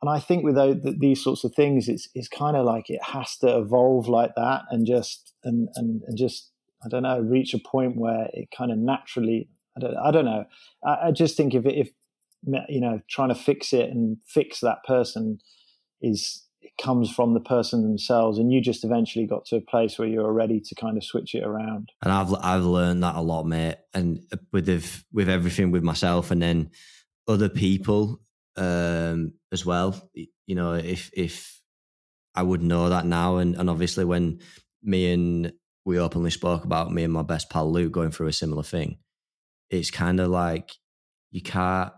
[0.00, 3.36] and I think with these sorts of things, it's it's kind of like it has
[3.38, 6.50] to evolve like that, and just and and, and just
[6.84, 9.48] I don't know, reach a point where it kind of naturally.
[9.76, 10.44] I don't I don't know.
[10.84, 11.90] I, I just think if if
[12.44, 15.38] you know trying to fix it and fix that person
[16.00, 19.98] is it comes from the person themselves, and you just eventually got to a place
[19.98, 21.90] where you're ready to kind of switch it around.
[22.02, 23.76] And I've I've learned that a lot, mate.
[23.94, 26.70] And with with everything with myself, and then
[27.26, 28.20] other people
[28.56, 30.10] um, as well.
[30.14, 31.60] You know, if if
[32.34, 34.40] I would know that now, and and obviously when
[34.82, 35.52] me and
[35.84, 38.98] we openly spoke about me and my best pal Luke going through a similar thing.
[39.70, 40.72] It's kind of like
[41.30, 41.92] you can't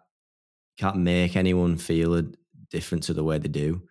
[0.78, 2.22] can't make anyone feel
[2.70, 3.82] different to the way they do.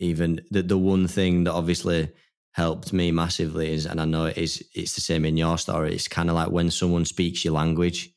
[0.00, 2.10] Even the the one thing that obviously
[2.52, 5.94] helped me massively is, and I know it is, it's the same in your story.
[5.94, 8.10] It's kind of like when someone speaks your language,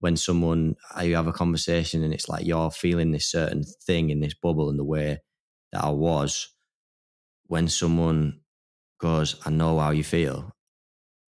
[0.00, 4.10] when someone uh, you have a conversation and it's like you're feeling this certain thing
[4.10, 5.18] in this bubble in the way
[5.72, 6.48] that I was.
[7.46, 8.40] When someone
[9.00, 10.52] goes, "I know how you feel,"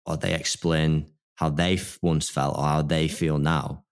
[0.06, 3.85] or they explain how they once felt or how they feel now,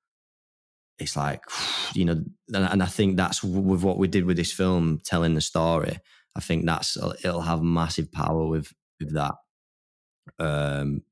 [0.98, 1.42] it's like
[1.94, 5.40] you know, and I think that's with what we did with this film, telling the
[5.40, 5.98] story
[6.36, 9.34] I think that's uh, it'll have massive power with with that.
[10.38, 11.02] Um,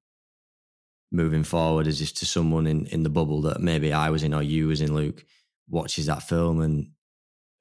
[1.10, 4.34] moving forward as just to someone in in the bubble that maybe I was in
[4.34, 5.24] or you was in, Luke,
[5.68, 6.90] watches that film and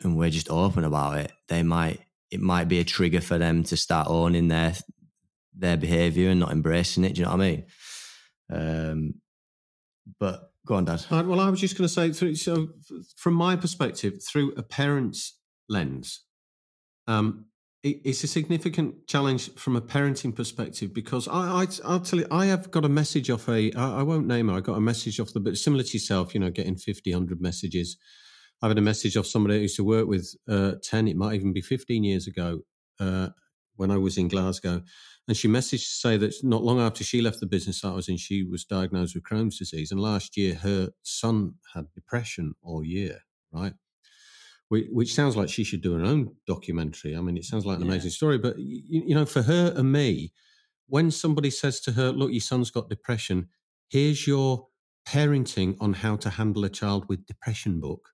[0.03, 1.31] and we're just open about it.
[1.47, 4.73] They might it might be a trigger for them to start owning their
[5.53, 7.13] their behaviour and not embracing it.
[7.13, 7.65] Do you know what I mean?
[8.49, 9.13] Um,
[10.19, 11.05] but go on, Dad.
[11.09, 12.69] well, I was just going to say, through, so
[13.17, 15.37] from my perspective, through a parent's
[15.69, 16.23] lens,
[17.07, 17.45] um,
[17.83, 22.45] it's a significant challenge from a parenting perspective because I, I will tell you I
[22.45, 25.19] have got a message off a I, I won't name it I got a message
[25.19, 27.97] off the but similar to yourself you know getting 50 100 messages
[28.61, 31.33] I've had a message off somebody I used to work with uh, 10 it might
[31.33, 32.59] even be 15 years ago
[32.99, 33.29] uh,
[33.77, 34.83] when I was in Glasgow
[35.31, 38.09] and she messaged to say that not long after she left the business I was
[38.09, 42.83] in she was diagnosed with Crohn's disease and last year her son had depression all
[42.83, 43.19] year
[43.53, 43.73] right
[44.71, 47.15] which sounds like she should do her own documentary.
[47.15, 47.91] I mean, it sounds like an yeah.
[47.91, 50.31] amazing story, but you, you, know, for her and me,
[50.87, 53.49] when somebody says to her, "Look, your son's got depression.
[53.89, 54.67] Here's your
[55.05, 58.11] parenting on how to handle a child with depression book.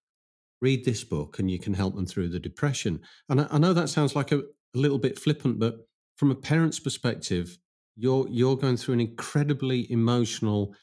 [0.60, 3.74] Read this book, and you can help them through the depression." And I, I know
[3.74, 5.87] that sounds like a, a little bit flippant, but
[6.18, 7.60] from a parent's perspective,
[7.98, 10.76] you're you're going through an incredibly emotional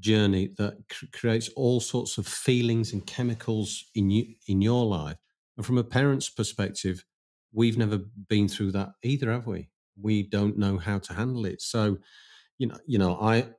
[0.00, 5.18] journey that cr- creates all sorts of feelings and chemicals in you in your life.
[5.56, 7.04] And from a parent's perspective,
[7.52, 7.98] we've never
[8.28, 9.70] been through that either, have we?
[10.00, 11.60] We don't know how to handle it.
[11.62, 11.98] So,
[12.58, 13.50] you know, you know, I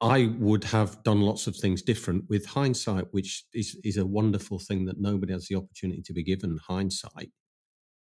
[0.00, 4.58] I would have done lots of things different with hindsight, which is is a wonderful
[4.58, 7.30] thing that nobody has the opportunity to be given hindsight.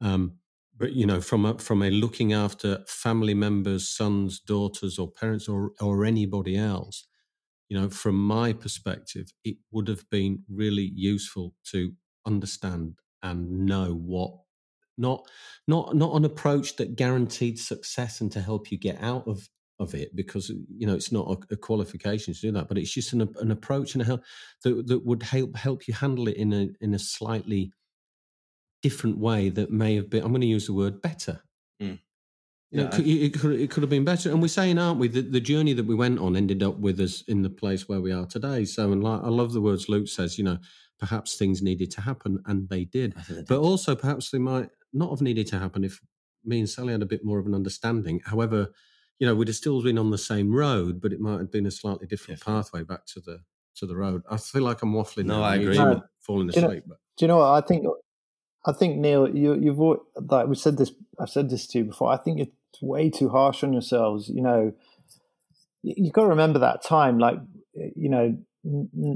[0.02, 0.40] Um,
[0.78, 5.48] but you know, from a from a looking after family members, sons, daughters, or parents,
[5.48, 7.08] or or anybody else,
[7.70, 11.94] you know, from my perspective, it would have been really useful to
[12.26, 14.32] understand and know what
[14.98, 15.28] not
[15.68, 19.94] not not an approach that guaranteed success and to help you get out of of
[19.94, 23.12] it because you know it's not a, a qualification to do that but it's just
[23.12, 24.24] an, an approach and a help
[24.64, 27.72] that, that would help help you handle it in a in a slightly
[28.86, 31.42] different way that may have been i'm going to use the word better
[31.82, 32.00] mm.
[32.72, 34.30] You know, it, it, could, it could have been better.
[34.30, 37.00] And we're saying, aren't we, that the journey that we went on ended up with
[37.00, 38.66] us in the place where we are today.
[38.66, 40.58] So, and like, I love the words Luke says, you know,
[41.00, 43.14] perhaps things needed to happen and they did.
[43.48, 46.02] But also, perhaps they might not have needed to happen if
[46.44, 48.22] me and Sally had a bit more of an understanding.
[48.26, 48.70] However,
[49.20, 51.66] you know, we'd have still been on the same road, but it might have been
[51.66, 53.40] a slightly different pathway back to the
[53.76, 54.22] to the road.
[54.30, 55.26] I feel like I'm waffling.
[55.26, 55.44] No, now.
[55.44, 55.78] I agree.
[55.78, 56.64] No, falling asleep.
[56.66, 56.98] Do you, know, but.
[57.18, 57.86] do you know what I think?
[58.66, 59.80] I think Neil, you, you've
[60.30, 60.92] like we said this.
[61.20, 62.12] I've said this to you before.
[62.12, 64.30] I think it's way too harsh on yourselves.
[64.30, 64.74] You know,
[65.84, 67.20] you've got to remember that time.
[67.20, 67.38] Like,
[67.96, 68.38] you know,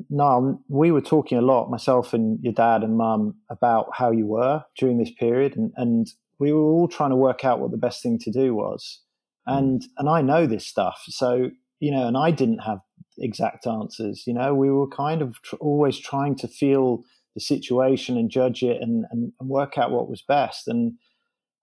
[0.09, 4.27] now we were talking a lot, myself and your dad and mum, about how you
[4.27, 6.07] were during this period, and, and
[6.37, 9.01] we were all trying to work out what the best thing to do was.
[9.47, 9.57] Mm.
[9.57, 12.79] And and I know this stuff, so you know, and I didn't have
[13.17, 14.23] exact answers.
[14.27, 17.03] You know, we were kind of tr- always trying to feel
[17.35, 20.67] the situation and judge it and, and, and work out what was best.
[20.67, 20.93] And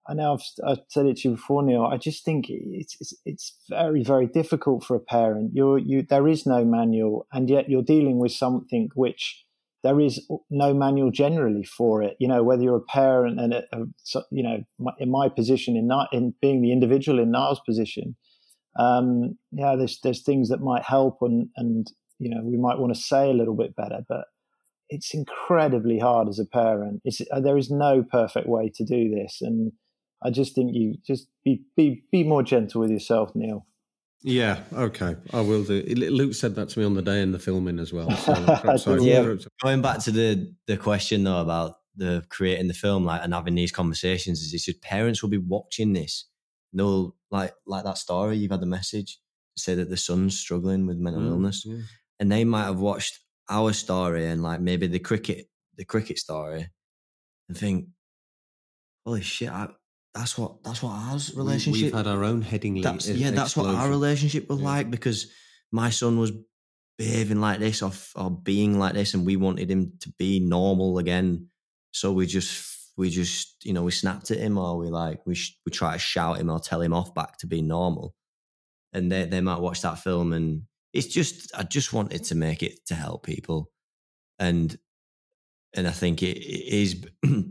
[0.08, 1.84] I know I've, I've, said it to you before, Neil.
[1.84, 5.50] I just think it's, it's, it's very very difficult for a parent.
[5.54, 9.44] You're you there is no manual, and yet you're dealing with something which
[9.82, 12.16] there is no manual generally for it.
[12.20, 15.90] You know, whether you're a parent and a, a, you know, in my position in
[16.12, 18.16] in being the individual in Niall's position,
[18.78, 22.94] um, yeah, there's there's things that might help and and you know we might want
[22.94, 24.26] to say a little bit better, but
[24.88, 27.00] it's incredibly hard as a parent.
[27.04, 29.72] It's, uh, there is no perfect way to do this, and
[30.22, 33.66] I just think you just be be be more gentle with yourself, Neil.
[34.22, 35.82] Yeah, okay, I will do.
[35.82, 38.10] Luke said that to me on the day in the filming as well.
[38.10, 43.22] So yeah, going back to the the question though about the creating the film, like
[43.22, 46.26] and having these conversations, is it's just parents will be watching this.
[46.72, 49.18] No, like like that story you've had the message
[49.56, 51.78] say that the son's struggling with mental mm, illness, yeah.
[52.20, 56.68] and they might have watched our story and like maybe the cricket the cricket story
[57.48, 57.88] and think,
[59.04, 59.68] holy shit, I,
[60.14, 61.82] that's what that's what our relationship.
[61.84, 62.80] We've had our own heading.
[62.80, 64.66] That's, uh, yeah, that's what our relationship was yeah.
[64.66, 65.30] like because
[65.70, 66.32] my son was
[66.98, 70.98] behaving like this or, or being like this, and we wanted him to be normal
[70.98, 71.48] again.
[71.92, 75.34] So we just we just you know we snapped at him or we like we
[75.34, 78.14] sh- we try to shout him or tell him off back to be normal.
[78.92, 80.62] And they they might watch that film and
[80.96, 83.70] it's just I just wanted to make it to help people,
[84.38, 84.76] and
[85.74, 87.04] and I think it, it is.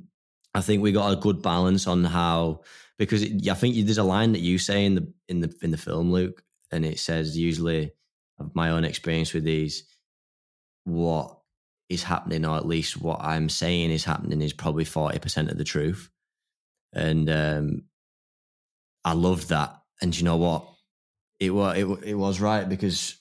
[0.55, 2.61] I think we got a good balance on how
[2.97, 5.71] because it, I think there's a line that you say in the in the in
[5.71, 7.91] the film, Luke, and it says usually
[8.53, 9.85] my own experience with these,
[10.85, 11.37] what
[11.89, 15.57] is happening, or at least what I'm saying is happening, is probably forty percent of
[15.57, 16.09] the truth,
[16.93, 17.83] and um,
[19.03, 19.75] I loved that.
[20.01, 20.67] And you know what?
[21.39, 23.17] It was it, it was right because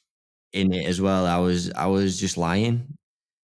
[0.55, 2.97] in it as well, I was I was just lying,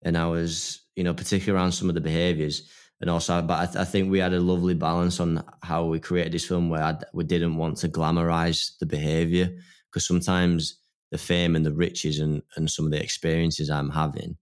[0.02, 3.66] and I was you know particularly around some of the behaviors, and also, but I,
[3.66, 6.82] th- I think we had a lovely balance on how we created this film where
[6.82, 9.56] I'd, we didn't want to glamorize the behavior
[9.90, 10.78] because sometimes
[11.12, 14.38] the fame and the riches and and some of the experiences I'm having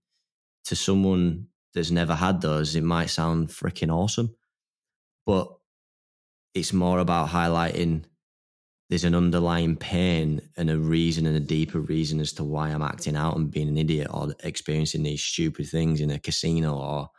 [0.65, 4.35] to someone that's never had those, it might sound freaking awesome,
[5.25, 5.49] but
[6.53, 8.03] it's more about highlighting
[8.89, 12.81] there's an underlying pain and a reason and a deeper reason as to why I'm
[12.81, 17.09] acting out and being an idiot or experiencing these stupid things in a casino or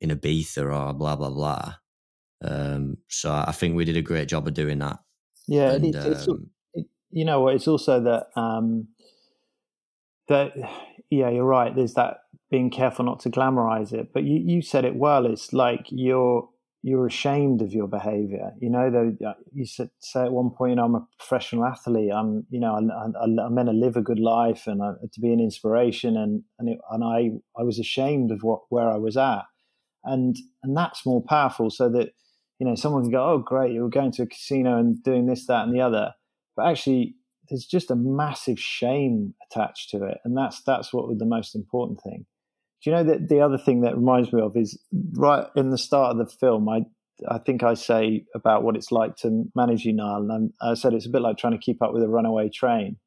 [0.00, 1.74] in a Ibiza or blah blah blah.
[2.42, 4.98] Um, so I think we did a great job of doing that.
[5.46, 7.54] Yeah, and, it's, it's, um, it, you know what?
[7.54, 8.88] It's also that um,
[10.28, 10.52] that
[11.10, 11.74] yeah, you're right.
[11.74, 12.18] There's that
[12.50, 15.26] being careful not to glamorize it, but you you said it well.
[15.26, 16.48] It's like you're
[16.86, 18.52] you're ashamed of your behavior.
[18.60, 22.12] You know, though you said, say at one point, you know, I'm a professional athlete.
[22.14, 25.32] I'm, you know, I, am meant to live a good life and uh, to be
[25.32, 26.16] an inspiration.
[26.16, 29.42] And and it, and I I was ashamed of what where I was at,
[30.04, 31.70] and and that's more powerful.
[31.70, 32.10] So that
[32.60, 35.48] you know, someone can go, oh great, you're going to a casino and doing this,
[35.48, 36.12] that, and the other,
[36.54, 37.16] but actually,
[37.48, 41.56] there's just a massive shame attached to it, and that's that's what was the most
[41.56, 42.26] important thing.
[42.82, 44.78] Do you know that the other thing that reminds me of is
[45.14, 46.82] right in the start of the film, I
[47.28, 50.92] I think I say about what it's like to manage you, Nile, and i said
[50.92, 52.98] it's a bit like trying to keep up with a runaway train.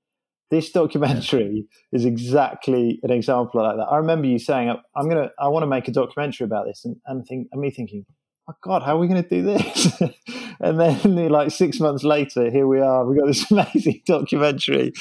[0.49, 3.83] This documentary is exactly an example like that.
[3.83, 6.85] I remember you saying, oh, "I'm gonna, I want to make a documentary about this,"
[6.85, 8.05] and and, think, and me thinking,
[8.49, 10.01] "Oh God, how are we going to do this?"
[10.59, 13.05] and then, like six months later, here we are.
[13.05, 14.93] We got this amazing documentary.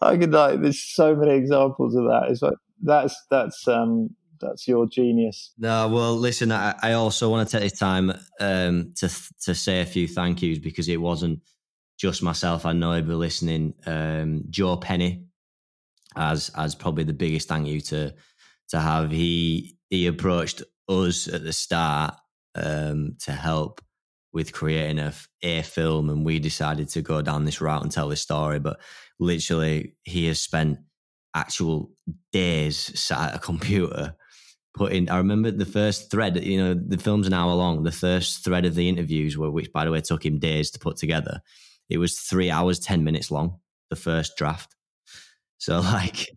[0.00, 2.30] I could like, there's so many examples of that.
[2.30, 5.52] It's like that's that's um that's your genius.
[5.58, 9.08] No, well, listen, I, I also want to take this time um, to
[9.44, 11.40] to say a few thank yous because it wasn't
[11.98, 12.66] just myself.
[12.66, 13.74] I know you'll be listening.
[13.86, 15.26] Um, Joe Penny,
[16.16, 18.14] as as probably the biggest thank you to
[18.68, 19.10] to have.
[19.10, 22.14] He he approached us at the start
[22.54, 23.80] um, to help
[24.32, 28.08] with creating a, a film, and we decided to go down this route and tell
[28.08, 28.58] this story.
[28.58, 28.80] But
[29.18, 30.78] literally, he has spent
[31.34, 31.90] actual
[32.32, 34.14] days sat at a computer
[34.74, 37.84] putting i remember the first thread you know the film's an hour long.
[37.84, 40.78] The first thread of the interviews were which by the way took him days to
[40.78, 41.40] put together.
[41.88, 44.74] It was three hours ten minutes long the first draft.
[45.58, 46.28] So like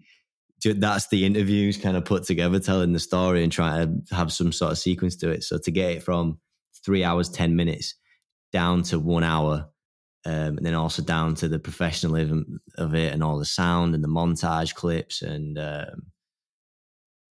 [0.63, 4.51] that's the interviews kind of put together telling the story and trying to have some
[4.51, 5.43] sort of sequence to it.
[5.43, 6.39] So to get it from
[6.85, 7.95] three hours ten minutes
[8.51, 9.69] down to one hour
[10.25, 14.03] um, and then also down to the professionalism of it and all the sound and
[14.03, 16.11] the montage clips and um,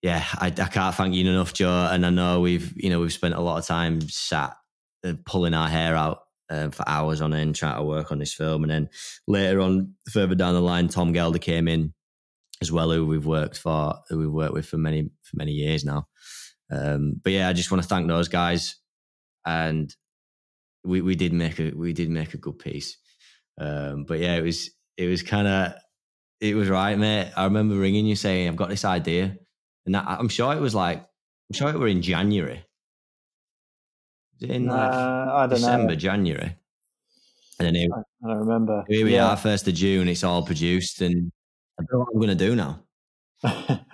[0.03, 1.89] yeah, I, I, can't thank you enough, Joe.
[1.91, 4.57] And I know we've you know we've spent a lot of time sat
[5.05, 8.33] uh, pulling our hair out uh, for hours on end trying to work on this
[8.33, 8.89] film, and then
[9.27, 11.93] later on, further down the line, Tom Gelder came in
[12.63, 15.85] as well, who we've worked for, who we've worked with for many for many years
[15.85, 16.07] now.
[16.71, 18.77] Um, but yeah, I just want to thank those guys
[19.45, 19.95] and
[20.87, 22.97] we, we did make a we did make a good piece.
[23.59, 25.75] Um, but yeah, it was it was kind of
[26.41, 27.33] it was right, mate.
[27.37, 29.37] I remember ringing you saying I've got this idea,
[29.85, 32.65] and that, I'm sure it was like I'm sure it were in January.
[34.41, 35.97] Was it in like uh, December, know.
[35.97, 36.57] January?
[37.59, 38.85] And then here, I don't remember.
[38.89, 39.29] Here we yeah.
[39.31, 40.09] are, first of June.
[40.09, 41.33] It's all produced, and
[41.81, 42.81] I don't know what I'm going to do now.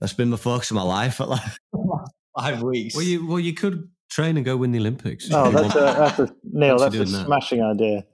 [0.00, 1.42] That's been the focus of my life for like
[2.38, 2.94] five weeks.
[2.94, 5.28] Well, you well you could train and go win the Olympics.
[5.32, 6.78] Oh, that's a, that's a Neil.
[6.78, 8.04] That's a smashing idea.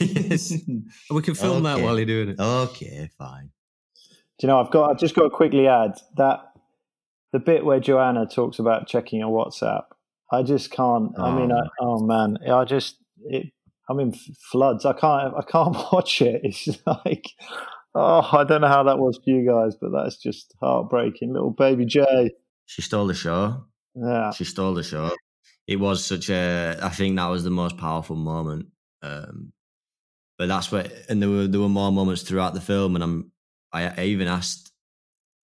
[0.00, 0.52] yes,
[1.10, 1.76] we can film okay.
[1.76, 2.40] that while you're doing it.
[2.40, 3.50] Okay, fine.
[4.38, 4.60] Do you know?
[4.60, 4.90] I've got.
[4.90, 6.40] I've just got to quickly add that
[7.32, 9.84] the bit where Joanna talks about checking your WhatsApp.
[10.32, 11.12] I just can't.
[11.16, 11.24] Oh.
[11.24, 12.96] I mean, I, oh, oh man, I just.
[13.24, 13.52] It,
[13.88, 14.12] I'm in
[14.50, 14.84] floods.
[14.84, 15.34] I can't.
[15.36, 16.40] I can't watch it.
[16.44, 17.28] It's like.
[17.98, 21.32] Oh, I don't know how that was for you guys, but that's just heartbreaking.
[21.32, 22.30] Little baby Jay.
[22.66, 23.64] She stole the show.
[23.94, 24.32] Yeah.
[24.32, 25.12] She stole the show.
[25.66, 26.78] It was such a.
[26.80, 28.66] I think that was the most powerful moment.
[29.02, 29.52] Um,
[30.38, 33.32] but that's what, and there were there were more moments throughout the film, and I'm.
[33.72, 34.72] I, I even asked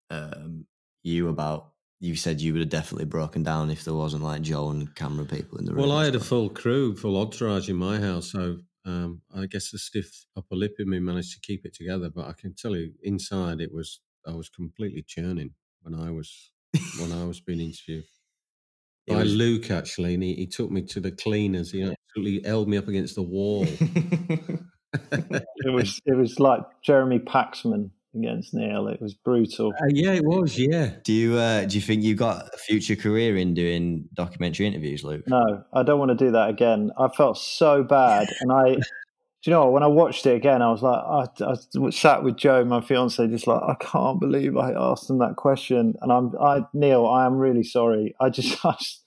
[0.10, 0.66] um,
[1.04, 1.72] you about.
[2.00, 5.26] You said you would have definitely broken down if there wasn't like Joe and camera
[5.26, 5.82] people in the room.
[5.82, 9.72] Well, I had a full crew, full entourage in my house, so um, I guess
[9.72, 12.12] the stiff upper lip in me managed to keep it together.
[12.12, 15.52] But I can tell you, inside it was I was completely churning
[15.82, 16.52] when I was
[17.00, 18.06] when I was being interviewed
[19.08, 19.72] by was- Luke.
[19.72, 21.72] Actually, and he, he took me to the cleaners.
[21.72, 23.66] He absolutely held me up against the wall.
[25.58, 28.88] It was it was like Jeremy Paxman against Neil.
[28.88, 29.74] It was brutal.
[29.82, 30.58] Uh, yeah, it was.
[30.58, 34.66] Yeah, do you uh, do you think you got a future career in doing documentary
[34.66, 35.24] interviews, Luke?
[35.28, 36.92] No, I don't want to do that again.
[36.98, 38.82] I felt so bad, and I, do
[39.48, 39.70] you know?
[39.70, 41.02] When I watched it again, I was like,
[41.42, 41.52] I,
[41.86, 45.36] I sat with Joe, my fiance, just like, I can't believe I asked him that
[45.38, 48.16] question, and I'm, I, Neil, I am really sorry.
[48.20, 49.04] I just, I just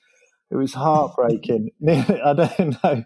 [0.51, 1.71] it was heartbreaking.
[1.81, 3.05] Neil, I don't know.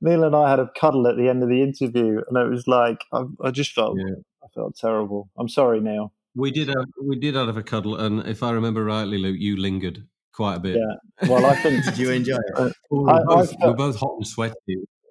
[0.00, 2.66] Neil and I had a cuddle at the end of the interview, and it was
[2.66, 4.14] like, I, I just felt, Yeah.
[4.42, 5.28] I felt terrible.
[5.38, 6.12] I'm sorry, Neil.
[6.34, 6.68] we did.
[6.68, 10.56] Have, we did have a cuddle, and if I remember rightly, Luke, you lingered quite
[10.56, 10.76] a bit.
[10.78, 11.28] Yeah.
[11.28, 12.72] Well, I think Did you enjoy it?
[12.90, 14.54] We were, I- I both, we were both hot and sweaty.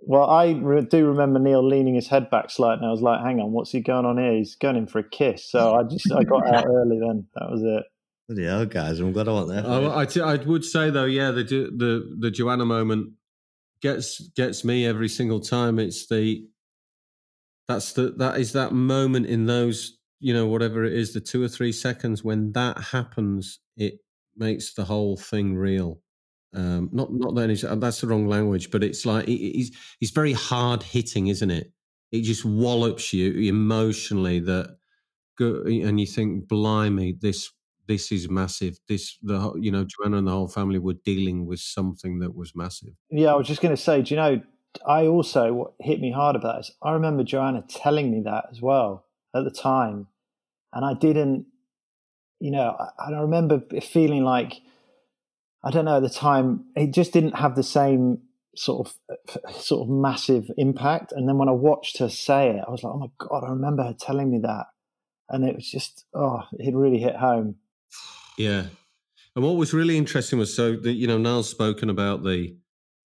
[0.09, 3.21] Well, I re- do remember Neil leaning his head back slightly, and I was like,
[3.21, 4.33] "Hang on, what's he going on here?
[4.33, 6.97] He's going in for a kiss." So I just I got out early.
[6.99, 7.83] Then that was it.
[8.27, 8.99] Bloody hell, guys!
[8.99, 9.63] I'm glad I wasn't there.
[9.63, 9.97] for I, it.
[9.97, 13.11] I, t- I would say though, yeah, the the the Joanna moment
[13.83, 15.77] gets gets me every single time.
[15.77, 16.43] It's the
[17.67, 21.43] that's the that is that moment in those you know whatever it is the two
[21.43, 23.99] or three seconds when that happens, it
[24.35, 26.01] makes the whole thing real.
[26.53, 29.71] Um, not not that it's, that's the wrong language, but it's like it's
[30.01, 31.71] it's very hard hitting, isn't it?
[32.11, 34.77] It just wallops you emotionally that,
[35.39, 37.51] and you think, blimey, this
[37.87, 38.79] this is massive.
[38.87, 42.55] This the you know Joanna and the whole family were dealing with something that was
[42.55, 42.93] massive.
[43.09, 44.01] Yeah, I was just going to say.
[44.01, 44.41] Do you know?
[44.87, 46.71] I also what hit me hard about this.
[46.81, 50.07] I remember Joanna telling me that as well at the time,
[50.73, 51.45] and I didn't.
[52.39, 54.61] You know, I, I remember feeling like
[55.63, 56.65] I don't know at the time.
[56.75, 58.19] It just didn't have the same
[58.55, 61.11] sort of sort of massive impact.
[61.11, 63.49] And then when I watched her say it, I was like, oh my god, I
[63.49, 64.65] remember her telling me that,
[65.29, 67.55] and it was just oh, it really hit home.
[68.37, 68.67] Yeah,
[69.35, 72.55] and what was really interesting was so that you know Nile's spoken about the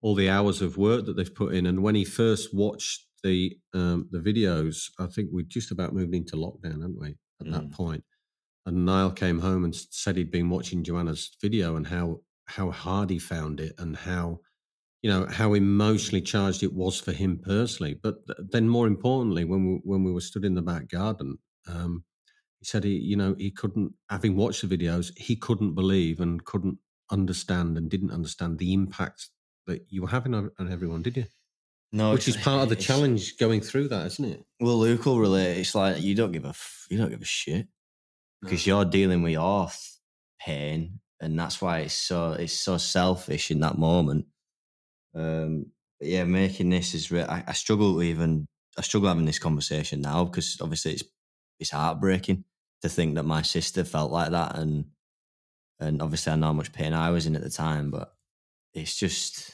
[0.01, 3.59] all the hours of work that they've put in, and when he first watched the
[3.75, 7.17] um, the videos, I think we just about moved into lockdown, hadn't we?
[7.41, 7.73] At that Mm.
[7.73, 8.05] point,
[8.67, 13.11] and Nile came home and said he'd been watching Joanna's video and how how hard
[13.11, 14.41] he found it and how
[15.03, 17.95] you know how emotionally charged it was for him personally.
[17.95, 21.39] But th- then, more importantly, when we when we were stood in the back garden,
[21.69, 22.05] um,
[22.59, 26.45] he said he you know he couldn't, having watched the videos, he couldn't believe and
[26.45, 26.79] couldn't
[27.11, 29.29] understand and didn't understand the impact
[29.67, 31.27] that you were having on, on everyone, did you?
[31.93, 34.45] no, Which is part of the challenge going through that, isn't it?
[34.61, 35.59] Well, Luke will relate.
[35.59, 37.69] It's like you don't give a f- you don't give a shit
[38.43, 39.69] because you're dealing with your
[40.41, 44.27] pain, and that's why it's so it's so selfish in that moment.
[45.15, 45.67] Um,
[45.99, 47.11] but yeah, making this is.
[47.11, 48.47] Re- I, I struggle to even.
[48.77, 51.05] I struggle having this conversation now because obviously it's
[51.59, 52.45] it's heartbreaking
[52.83, 54.87] to think that my sister felt like that, and
[55.81, 58.13] and obviously I know how much pain I was in at the time, but
[58.75, 59.53] it's just.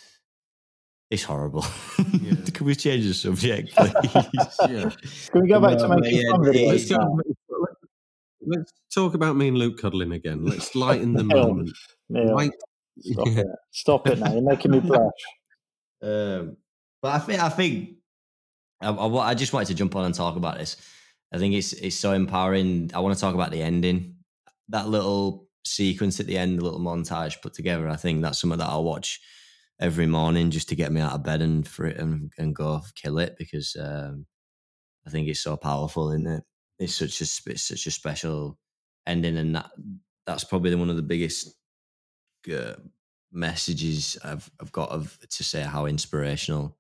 [1.11, 1.65] It's horrible.
[2.21, 2.35] Yeah.
[2.53, 3.93] Can we change the subject, please?
[4.69, 4.91] Yeah.
[5.31, 6.69] Can we go back to making yeah, fun videos?
[6.69, 7.21] Let's, go,
[8.47, 10.45] let's talk about me and Luke cuddling again.
[10.45, 11.71] Let's lighten the Neil, moment.
[12.09, 12.53] Neil, Light-
[13.01, 13.39] stop Yeah.
[13.41, 13.47] it!
[13.71, 14.33] Stop it now!
[14.33, 15.01] You're making me blush.
[16.03, 16.57] Um,
[17.03, 17.91] but I think I think
[18.81, 20.77] I, I, I just wanted to jump on and talk about this.
[21.33, 22.91] I think it's it's so empowering.
[22.95, 24.17] I want to talk about the ending,
[24.69, 27.89] that little sequence at the end, the little montage put together.
[27.89, 29.21] I think that's something that I'll watch
[29.81, 32.81] every morning just to get me out of bed and for it and, and go
[32.95, 34.27] kill it because um,
[35.07, 36.45] I think it's so powerful, isn't it?
[36.79, 38.59] It's such a it's such a special
[39.07, 39.71] ending, and that
[40.27, 41.55] that's probably one of the biggest
[42.53, 42.75] uh,
[43.33, 46.77] messages I've I've got of to say how inspirational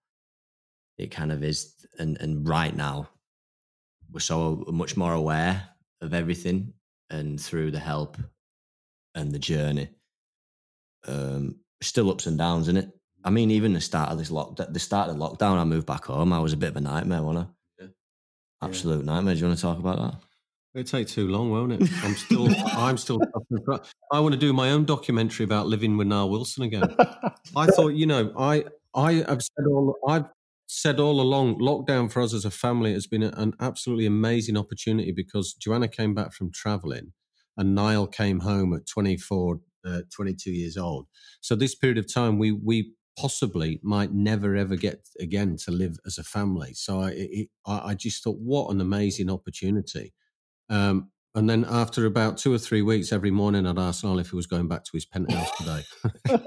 [0.99, 3.09] it kind of is, and and right now
[4.11, 5.68] we're so much more aware
[6.01, 6.72] of everything,
[7.11, 8.16] and through the help
[9.14, 9.88] and the journey,
[11.07, 12.90] um, still ups and downs, isn't it?
[13.24, 16.05] I mean, even the start of this lock, the start of lockdown, I moved back
[16.05, 16.32] home.
[16.32, 17.53] I was a bit of a nightmare, wasn't I?
[18.64, 19.34] Absolute nightmare.
[19.34, 20.20] Do you want to talk about that?
[20.74, 21.88] It'll take too long, won't it?
[22.02, 23.20] I'm still, I'm still.
[24.12, 26.96] I want to do my own documentary about living with Nile Wilson again.
[27.56, 30.24] I thought, you know, I, I have said all, I've
[30.66, 35.12] said all along, lockdown for us as a family has been an absolutely amazing opportunity
[35.12, 37.12] because Joanna came back from travelling,
[37.56, 41.06] and Nile came home at 24 uh, 22 years old.
[41.40, 45.96] So this period of time, we we possibly might never ever get again to live
[46.06, 46.74] as a family.
[46.74, 50.12] So I it, I just thought, what an amazing opportunity.
[50.68, 54.30] Um, and then after about two or three weeks, every morning I'd ask Nile if
[54.30, 55.84] he was going back to his penthouse today.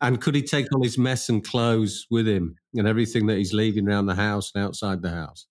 [0.00, 3.52] and could he take all his mess and clothes with him and everything that he's
[3.52, 5.46] leaving around the house and outside the house?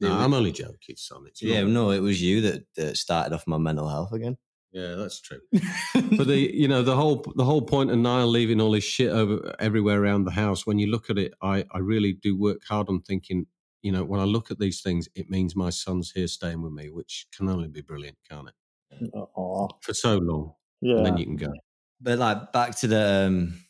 [0.00, 1.24] No, I'm only joking, son.
[1.26, 4.36] It's yeah, no, it was you that, that started off my mental health again.
[4.72, 5.40] Yeah, that's true.
[5.94, 9.10] but the you know the whole the whole point of Nile leaving all his shit
[9.10, 10.66] over everywhere around the house.
[10.66, 13.46] When you look at it, I I really do work hard on thinking.
[13.82, 16.72] You know, when I look at these things, it means my son's here staying with
[16.72, 19.10] me, which can only be brilliant, can't it?
[19.14, 20.96] Aw, For so long, yeah.
[20.96, 21.52] and then you can go.
[22.00, 23.60] But like back to the um,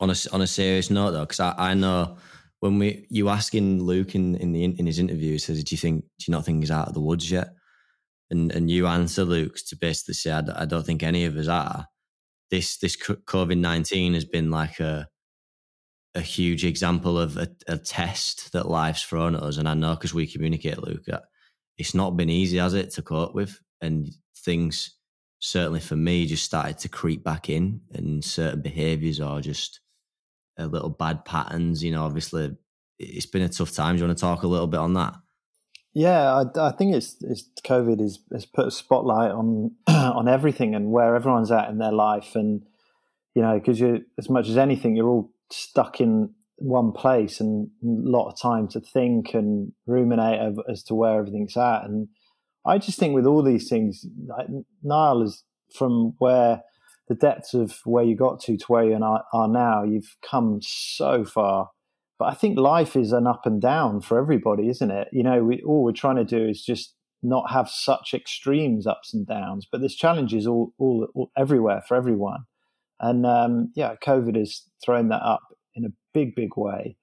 [0.00, 2.18] on a on a serious note though, because I, I know
[2.60, 5.78] when we you asking Luke in in the in his interview, he says, "Do you
[5.78, 7.54] think do you not think he's out of the woods yet?"
[8.32, 11.48] And and you answer Luke to basically say, "I, I don't think any of us
[11.48, 11.86] are."
[12.50, 15.08] This this COVID nineteen has been like a
[16.14, 19.94] a huge example of a, a test that life's thrown at us, and I know
[19.94, 21.06] because we communicate, Luke,
[21.78, 24.08] it's not been easy, has it, to cope with, and
[24.44, 24.96] things
[25.40, 29.80] certainly for me just started to creep back in and certain behaviors are just
[30.56, 32.56] a little bad patterns you know obviously
[33.02, 33.96] it's been a tough time.
[33.96, 35.14] Do you want to talk a little bit on that
[35.94, 40.74] Yeah, I, I think it's, it's COVID has, has put a spotlight on on everything
[40.74, 42.62] and where everyone's at in their life, and
[43.34, 47.68] you know, because you as much as anything, you're all stuck in one place and
[47.82, 50.40] a lot of time to think and ruminate
[50.70, 51.84] as to where everything's at.
[51.84, 52.08] And
[52.64, 54.46] I just think with all these things, like
[54.82, 55.44] Nile is
[55.76, 56.62] from where
[57.08, 59.82] the depths of where you got to to where you are now.
[59.82, 61.70] You've come so far
[62.22, 65.08] but I think life is an up and down for everybody, isn't it?
[65.10, 69.12] You know, we, all we're trying to do is just not have such extremes ups
[69.12, 69.66] and downs.
[69.68, 72.44] But there's challenges all, all, all everywhere for everyone,
[73.00, 75.40] and um, yeah, COVID has thrown that up
[75.74, 76.96] in a big, big way.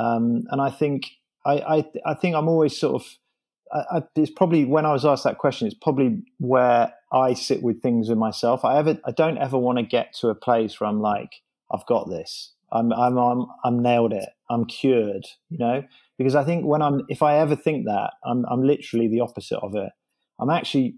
[0.00, 1.10] Um, and I think
[1.44, 3.06] I, I, I think I'm always sort of.
[3.72, 5.68] I, I, it's probably when I was asked that question.
[5.68, 8.64] It's probably where I sit with things with myself.
[8.64, 11.30] I ever, I don't ever want to get to a place where I'm like,
[11.72, 12.52] I've got this.
[12.72, 14.28] I'm, I'm, I'm, I'm nailed it.
[14.50, 15.82] I'm cured, you know,
[16.18, 19.58] because I think when I'm, if I ever think that, I'm, I'm literally the opposite
[19.58, 19.90] of it.
[20.40, 20.96] I'm actually,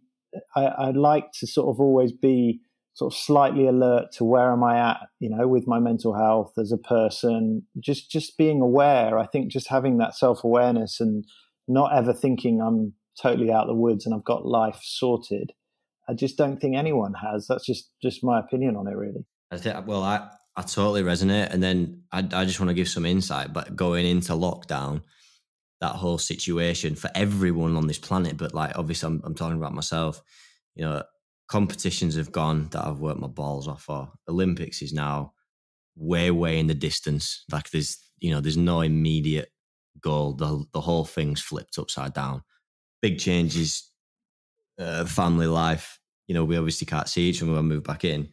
[0.55, 2.61] I, I like to sort of always be
[2.95, 6.53] sort of slightly alert to where am I at, you know, with my mental health
[6.59, 9.19] as a person, just, just being aware.
[9.19, 11.25] I think just having that self awareness and
[11.69, 15.53] not ever thinking I'm totally out of the woods and I've got life sorted.
[16.09, 17.47] I just don't think anyone has.
[17.49, 19.27] That's just, just my opinion on it, really.
[19.87, 20.29] Well I
[20.59, 21.51] I totally resonate.
[21.51, 25.03] And then I, I just want to give some insight but going into lockdown
[25.81, 29.73] that whole situation for everyone on this planet but like obviously I'm, I'm talking about
[29.73, 30.21] myself
[30.75, 31.05] you know
[31.49, 34.13] competitions have gone that I've worked my balls off for.
[34.29, 35.33] Olympics is now
[35.97, 37.45] way way in the distance.
[37.51, 39.51] Like there's you know there's no immediate
[40.01, 40.35] goal.
[40.35, 42.43] The, the whole thing's flipped upside down.
[43.03, 43.91] Big changes
[44.79, 45.99] uh, family life.
[46.29, 48.29] You know we obviously can't see each other when we move back in.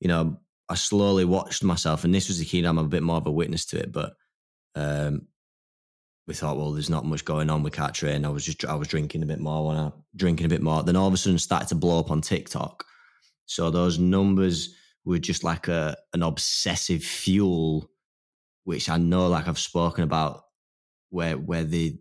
[0.00, 2.64] You know I slowly watched myself, and this was the key.
[2.64, 4.14] I'm a bit more of a witness to it, but
[4.74, 5.26] um,
[6.26, 7.62] we thought, well, there's not much going on.
[7.62, 8.24] We can't train.
[8.24, 10.82] I was just, I was drinking a bit more when I drinking a bit more.
[10.82, 12.84] Then all of a sudden, started to blow up on TikTok.
[13.46, 17.90] So those numbers were just like a an obsessive fuel,
[18.64, 20.44] which I know, like I've spoken about,
[21.08, 21.98] where where the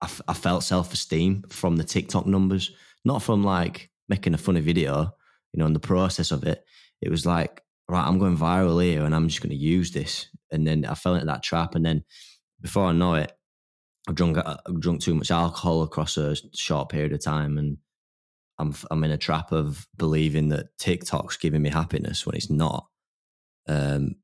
[0.00, 2.70] I, f- I felt self esteem from the TikTok numbers,
[3.04, 5.14] not from like making a funny video,
[5.52, 6.64] you know, in the process of it
[7.00, 10.28] it was like, right, I'm going viral here and I'm just going to use this.
[10.50, 11.74] And then I fell into that trap.
[11.74, 12.04] And then
[12.60, 13.32] before I know it,
[14.08, 17.58] I've drunk, I've drunk too much alcohol across a short period of time.
[17.58, 17.78] And
[18.58, 22.86] I'm, I'm in a trap of believing that TikTok's giving me happiness when it's not.
[23.68, 24.16] Um,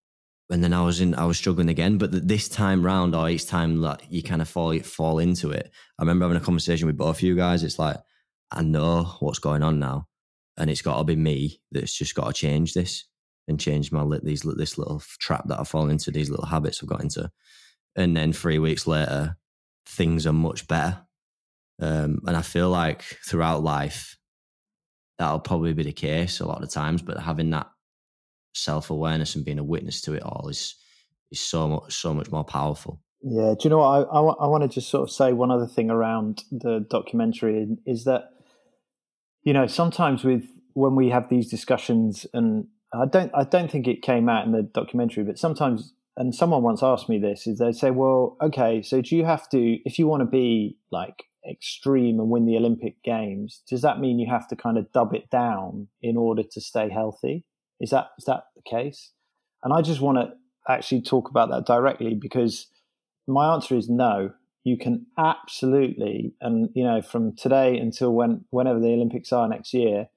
[0.50, 1.98] and then I was in, I was struggling again.
[1.98, 5.70] But this time round, or each time that you kind of fall fall into it,
[5.98, 7.62] I remember having a conversation with both of you guys.
[7.62, 7.96] It's like
[8.50, 10.06] I know what's going on now,
[10.56, 13.04] and it's got to be me that's just got to change this
[13.48, 16.88] and change my these this little trap that I fall into, these little habits I've
[16.88, 17.30] got into.
[17.96, 19.36] And then three weeks later,
[19.86, 21.00] things are much better.
[21.80, 24.16] Um, and I feel like throughout life,
[25.18, 27.02] that'll probably be the case a lot of times.
[27.02, 27.68] But having that
[28.54, 30.76] self awareness and being a witness to it all is
[31.30, 33.00] is so much so much more powerful.
[33.22, 33.86] Yeah, do you know what?
[33.86, 37.66] I, I, I want to just sort of say one other thing around the documentary
[37.86, 38.33] is that
[39.44, 43.86] you know sometimes with when we have these discussions and I don't I don't think
[43.86, 47.58] it came out in the documentary, but sometimes and someone once asked me this is
[47.58, 51.24] they say, well, okay, so do you have to if you want to be like
[51.48, 55.12] extreme and win the Olympic Games, does that mean you have to kind of dub
[55.14, 57.44] it down in order to stay healthy?
[57.80, 59.12] Is that is that the case?
[59.62, 60.32] And I just want to
[60.68, 62.68] actually talk about that directly because
[63.26, 64.32] my answer is no.
[64.64, 69.74] You can absolutely, and you know, from today until when whenever the Olympics are next
[69.74, 70.08] year,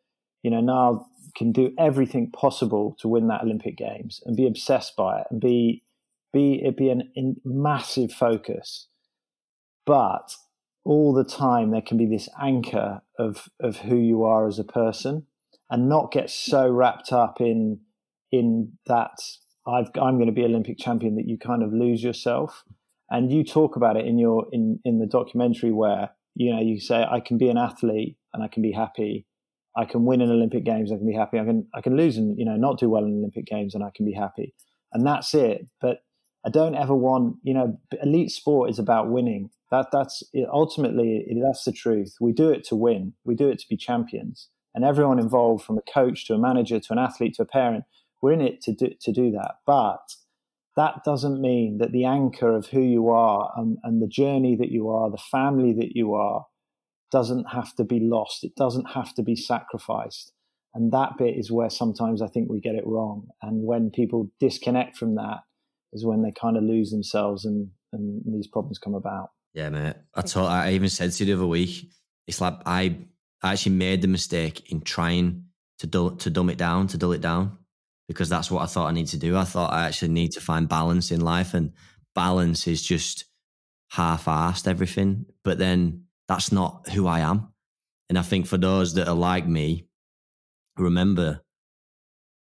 [0.41, 4.95] you know, Nile can do everything possible to win that Olympic Games and be obsessed
[4.95, 5.83] by it and be
[6.31, 8.87] be it be an in massive focus.
[9.85, 10.33] But
[10.85, 14.63] all the time there can be this anchor of of who you are as a
[14.63, 15.25] person
[15.69, 17.79] and not get so wrapped up in
[18.31, 19.17] in that
[19.67, 22.63] i am going to be Olympic champion that you kind of lose yourself.
[23.09, 26.79] And you talk about it in your in in the documentary where you know you
[26.79, 29.25] say I can be an athlete and I can be happy.
[29.75, 30.91] I can win in Olympic Games.
[30.91, 31.39] I can be happy.
[31.39, 33.83] I can I can lose and you know not do well in Olympic Games and
[33.83, 34.53] I can be happy.
[34.93, 35.67] And that's it.
[35.81, 35.99] But
[36.45, 39.49] I don't ever want you know elite sport is about winning.
[39.71, 42.15] That that's ultimately that's the truth.
[42.19, 43.13] We do it to win.
[43.25, 46.79] We do it to be champions and everyone involved, from a coach to a manager
[46.79, 47.85] to an athlete to a parent,
[48.21, 49.55] we're in it to do, to do that.
[49.65, 50.13] But
[50.77, 54.71] that doesn't mean that the anchor of who you are and, and the journey that
[54.71, 56.45] you are, the family that you are,
[57.11, 58.43] doesn't have to be lost.
[58.43, 60.31] It doesn't have to be sacrificed.
[60.73, 63.27] And that bit is where sometimes I think we get it wrong.
[63.41, 65.39] And when people disconnect from that,
[65.93, 69.29] is when they kind of lose themselves and, and these problems come about.
[69.53, 69.95] Yeah, mate.
[70.13, 71.89] I told, I even said to you the other week,
[72.27, 72.97] it's like I
[73.41, 75.45] I actually made the mistake in trying
[75.79, 77.57] to dull, to dumb it down, to dull it down,
[78.07, 79.35] because that's what I thought I need to do.
[79.37, 81.73] I thought I actually need to find balance in life, and
[82.15, 83.25] balance is just
[83.91, 85.25] half-assed everything.
[85.43, 87.53] But then that's not who I am.
[88.09, 89.87] And I think for those that are like me,
[90.77, 91.41] remember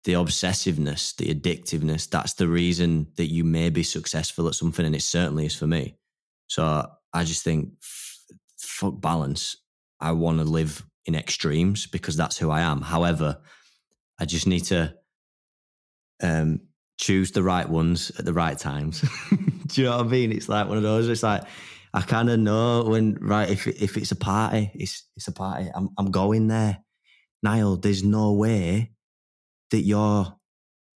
[0.04, 2.10] the obsessiveness, the addictiveness.
[2.10, 5.68] That's the reason that you may be successful at something, and it certainly is for
[5.68, 5.96] me.
[6.48, 7.70] So I just think,
[8.58, 9.56] fuck balance.
[10.00, 12.82] I want to live in extremes because that's who I am.
[12.82, 13.40] However,
[14.20, 14.96] I just need to
[16.24, 16.62] um,
[17.00, 19.02] choose the right ones at the right times.
[19.68, 20.32] Do you know what I mean?
[20.32, 21.08] It's like one of those.
[21.10, 21.44] It's like
[21.94, 25.70] I kind of know when right if if it's a party, it's it's a party.
[25.74, 26.80] I'm I'm going there.
[27.44, 28.94] Nile, there's no way
[29.72, 30.34] that you're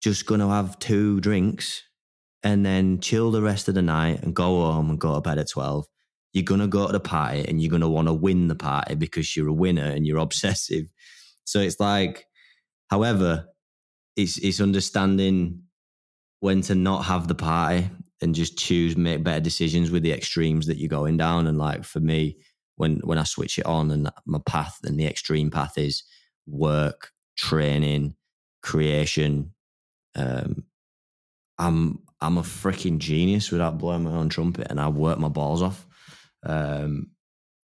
[0.03, 1.83] just gonna have two drinks
[2.43, 5.39] and then chill the rest of the night and go home and go to bed
[5.39, 5.87] at twelve
[6.35, 8.57] you're going to go to the party and you're going to want to win the
[8.57, 10.93] party because you're a winner and you're obsessive.
[11.45, 12.27] So it's like,
[12.91, 13.47] however,
[14.17, 15.63] it's, it's understanding
[16.41, 17.89] when to not have the party
[18.21, 21.47] and just choose, make better decisions with the extremes that you're going down.
[21.47, 22.39] And like for me,
[22.77, 26.05] when, when I switch it on and my path and the extreme path is
[26.47, 28.15] work, training,
[28.63, 29.53] creation,
[30.17, 30.65] um,
[31.59, 35.63] I'm I'm a freaking genius without blowing my own trumpet, and I work my balls
[35.63, 35.87] off.
[36.43, 37.11] Um,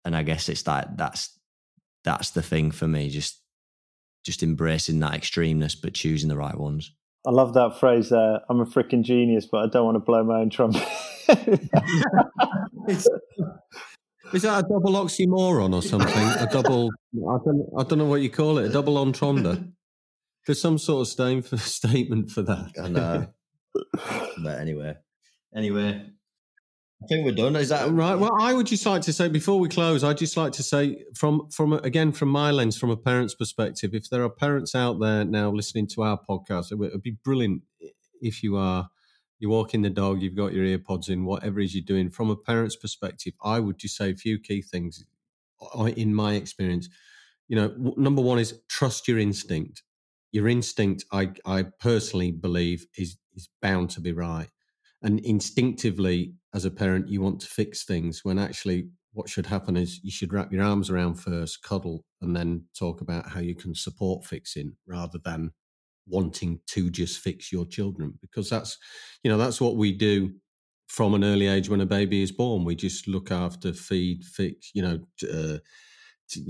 [0.05, 1.37] and I guess it's that that's
[2.03, 3.09] that's the thing for me.
[3.09, 3.40] Just
[4.23, 6.91] just embracing that extremeness, but choosing the right ones.
[7.25, 8.41] I love that phrase there.
[8.49, 10.87] I'm a freaking genius, but I don't want to blow my own trumpet.
[12.87, 13.07] is,
[14.33, 16.27] is that a double oxymoron or something?
[16.39, 19.63] A double, I don't, I don't know what you call it, a double entendre?
[20.45, 22.71] There's some sort of statement for, statement for that.
[22.81, 23.27] I know.
[24.43, 24.95] but anyway,
[25.55, 26.05] anyway,
[27.03, 27.55] I think we're done.
[27.55, 28.15] Is that right?
[28.15, 31.03] Well, I would just like to say before we close, I'd just like to say
[31.15, 34.99] from from again from my lens, from a parent's perspective, if there are parents out
[34.99, 37.63] there now listening to our podcast, it would be brilliant
[38.21, 38.89] if you are
[39.39, 42.11] you're walking the dog, you've got your earpods in, whatever it is you're doing.
[42.11, 45.03] From a parent's perspective, I would just say a few key things.
[45.75, 46.87] Uh, in my experience,
[47.47, 49.81] you know, number one is trust your instinct.
[50.31, 54.49] Your instinct, I I personally believe, is is bound to be right
[55.03, 59.75] and instinctively as a parent you want to fix things when actually what should happen
[59.75, 63.55] is you should wrap your arms around first cuddle and then talk about how you
[63.55, 65.51] can support fixing rather than
[66.07, 68.17] wanting to just fix your children.
[68.21, 68.77] Because that's
[69.23, 70.33] you know that's what we do
[70.87, 72.63] from an early age when a baby is born.
[72.63, 74.99] We just look after feed fix you know
[75.31, 75.57] uh,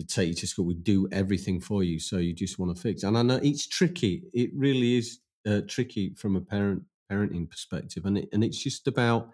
[0.08, 0.66] take you to school.
[0.66, 3.04] We do everything for you so you just want to fix.
[3.04, 4.24] And i know it's tricky.
[4.34, 8.88] It really is uh, tricky from a parent parenting perspective, and it, and it's just
[8.88, 9.30] about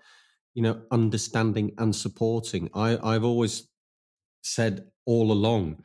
[0.53, 2.69] you know understanding and supporting.
[2.73, 3.67] I I've always
[4.41, 5.83] said all along,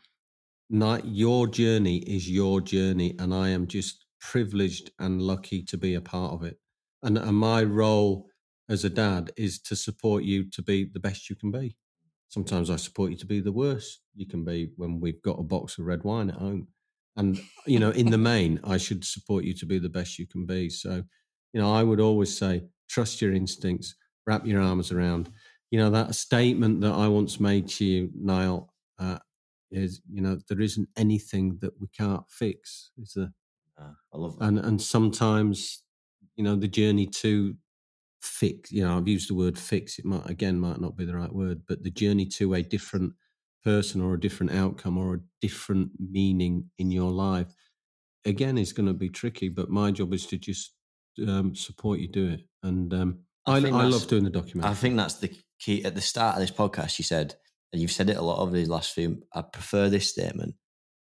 [0.71, 5.95] not your journey is your journey, and I am just privileged and lucky to be
[5.95, 6.59] a part of it.
[7.03, 8.29] And, and my role
[8.69, 11.77] as a dad is to support you to be the best you can be.
[12.29, 15.43] Sometimes I support you to be the worst you can be when we've got a
[15.43, 16.69] box of red wine at home.
[17.17, 20.27] And, you know, in the main, I should support you to be the best you
[20.27, 20.71] can be.
[20.71, 21.03] So
[21.53, 23.95] you know, I would always say, trust your instincts,
[24.27, 25.31] wrap your arms around
[25.73, 29.19] you know, that statement that I once made to you, Nile, uh,
[29.71, 32.91] is, you know, there isn't anything that we can't fix.
[32.99, 33.33] Is there?
[33.81, 34.45] Uh, I love that.
[34.45, 35.83] And and sometimes,
[36.37, 37.57] you know, the journey to
[38.21, 39.99] fix, you know, I've used the word fix.
[39.99, 43.15] It might again might not be the right word, but the journey to a different
[43.65, 47.55] person or a different outcome or a different meaning in your life
[48.27, 49.49] again is going to be tricky.
[49.49, 50.73] But my job is to just
[51.27, 52.41] um, support you do it.
[52.63, 54.71] And um, I I, I, love doing the documentary.
[54.71, 55.85] I think that's the key.
[55.85, 57.35] At the start of this podcast, you said,
[57.73, 59.23] and you've said it a lot over these last few.
[59.35, 60.55] I prefer this statement.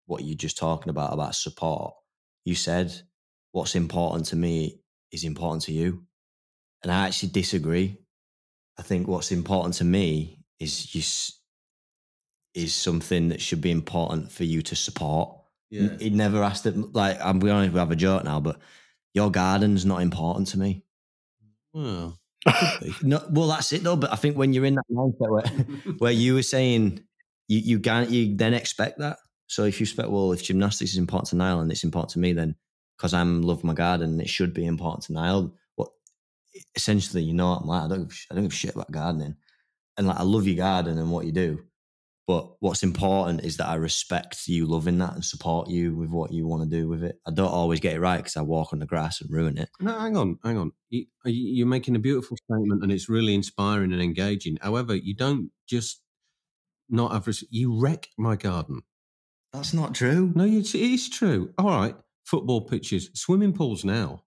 [0.05, 1.93] What you're just talking about about support.
[2.45, 2.93] You said,
[3.51, 4.81] "What's important to me
[5.11, 6.05] is important to you,"
[6.83, 7.97] and I actually disagree.
[8.77, 11.01] I think what's important to me is you
[12.53, 15.37] is something that should be important for you to support.
[15.69, 15.89] yeah.
[15.99, 16.71] It never has to.
[16.71, 18.59] Like I'm be honest, we have a joke now, but
[19.13, 20.83] your garden's not important to me.
[21.73, 22.17] Well,
[23.03, 23.95] No, well, that's it though.
[23.95, 27.01] But I think when you're in that mindset where, where you were saying
[27.47, 29.17] you you can you then expect that.
[29.47, 32.19] So if you expect, well, if gymnastics is important to Nile and it's important to
[32.19, 32.55] me, then
[32.97, 35.53] because I'm love my garden, it should be important to Nile.
[35.75, 35.89] What
[36.75, 38.55] essentially, you know, what I'm like I don't give, a sh- I don't give a
[38.55, 39.35] shit about gardening,
[39.97, 41.63] and like I love your garden and what you do.
[42.31, 46.31] But what's important is that I respect you loving that and support you with what
[46.31, 47.19] you want to do with it.
[47.27, 49.69] I don't always get it right because I walk on the grass and ruin it.
[49.81, 50.71] no, hang on, hang on.
[50.89, 54.57] You, are making a beautiful statement, and it's really inspiring and engaging.
[54.61, 55.99] However, you don't just
[56.87, 57.27] not have.
[57.27, 58.83] res- You wreck my garden.
[59.51, 60.31] That's not true.
[60.33, 61.53] No, it's, it is true.
[61.57, 64.23] All right, football pitches, swimming pools now.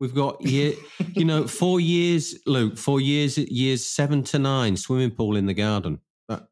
[0.00, 0.74] We've got year,
[1.14, 5.54] you know, four years, Luke, four years, years seven to nine, swimming pool in the
[5.54, 6.00] garden,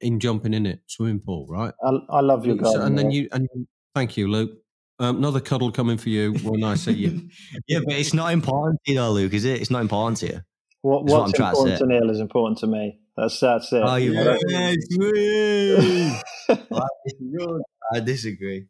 [0.00, 1.72] in jumping in it, swimming pool, right?
[1.84, 2.82] I, I love your So- garden.
[2.82, 3.48] and then you, and
[3.94, 4.50] thank you, Luke.
[4.98, 7.28] Um, another cuddle coming for you when I see you.
[7.68, 9.60] yeah, but it's not important to you, though, Luke, is it?
[9.60, 10.40] It's not important to you.
[10.80, 11.84] What, That's what what's I'm trying to important say.
[11.84, 12.98] to, Neil is important to me.
[13.16, 13.82] That's that's it.
[13.84, 16.12] Oh, you Yes, woo.
[17.92, 18.66] I disagree.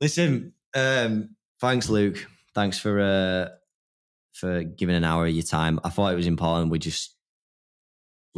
[0.00, 2.26] Listen, um, thanks, Luke.
[2.54, 3.48] Thanks for uh,
[4.32, 5.80] for giving an hour of your time.
[5.84, 6.70] I thought it was important.
[6.70, 7.14] We just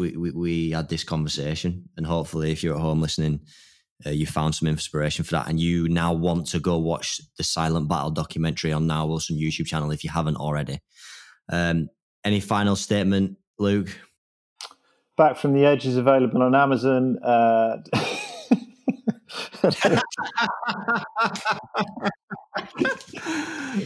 [0.00, 3.40] we we, we had this conversation, and hopefully, if you're at home listening,
[4.04, 7.44] uh, you found some inspiration for that, and you now want to go watch the
[7.44, 10.80] Silent Battle documentary on Nile Wilson YouTube channel if you haven't already.
[11.50, 11.88] Um,
[12.24, 13.88] any final statement, Luke?
[15.16, 17.18] Back from the Edge is available on Amazon.
[17.22, 17.76] Uh,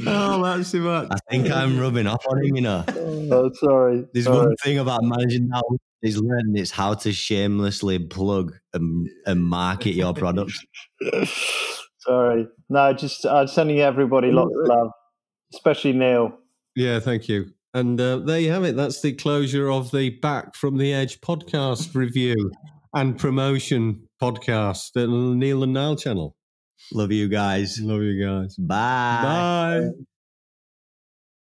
[0.07, 1.09] oh, that's too much.
[1.11, 2.57] I think I'm rubbing off on him.
[2.57, 4.07] You know, oh, sorry.
[4.13, 4.47] there's sorry.
[4.47, 5.63] one thing about managing now
[6.05, 10.53] is learning it's how to shamelessly plug and, and market your product.
[11.99, 12.47] sorry.
[12.69, 14.91] No, just I'm sending everybody lots of love,
[15.55, 16.39] especially Neil.
[16.77, 17.47] Yeah, thank you.
[17.73, 18.77] And uh, there you have it.
[18.77, 22.53] That's the closure of the Back from the Edge podcast review
[22.93, 26.37] and promotion podcast at the Neil and Nile channel.
[26.93, 27.81] Love you guys.
[27.81, 28.57] Love you guys.
[28.57, 29.23] Bye.
[29.23, 30.05] Bye.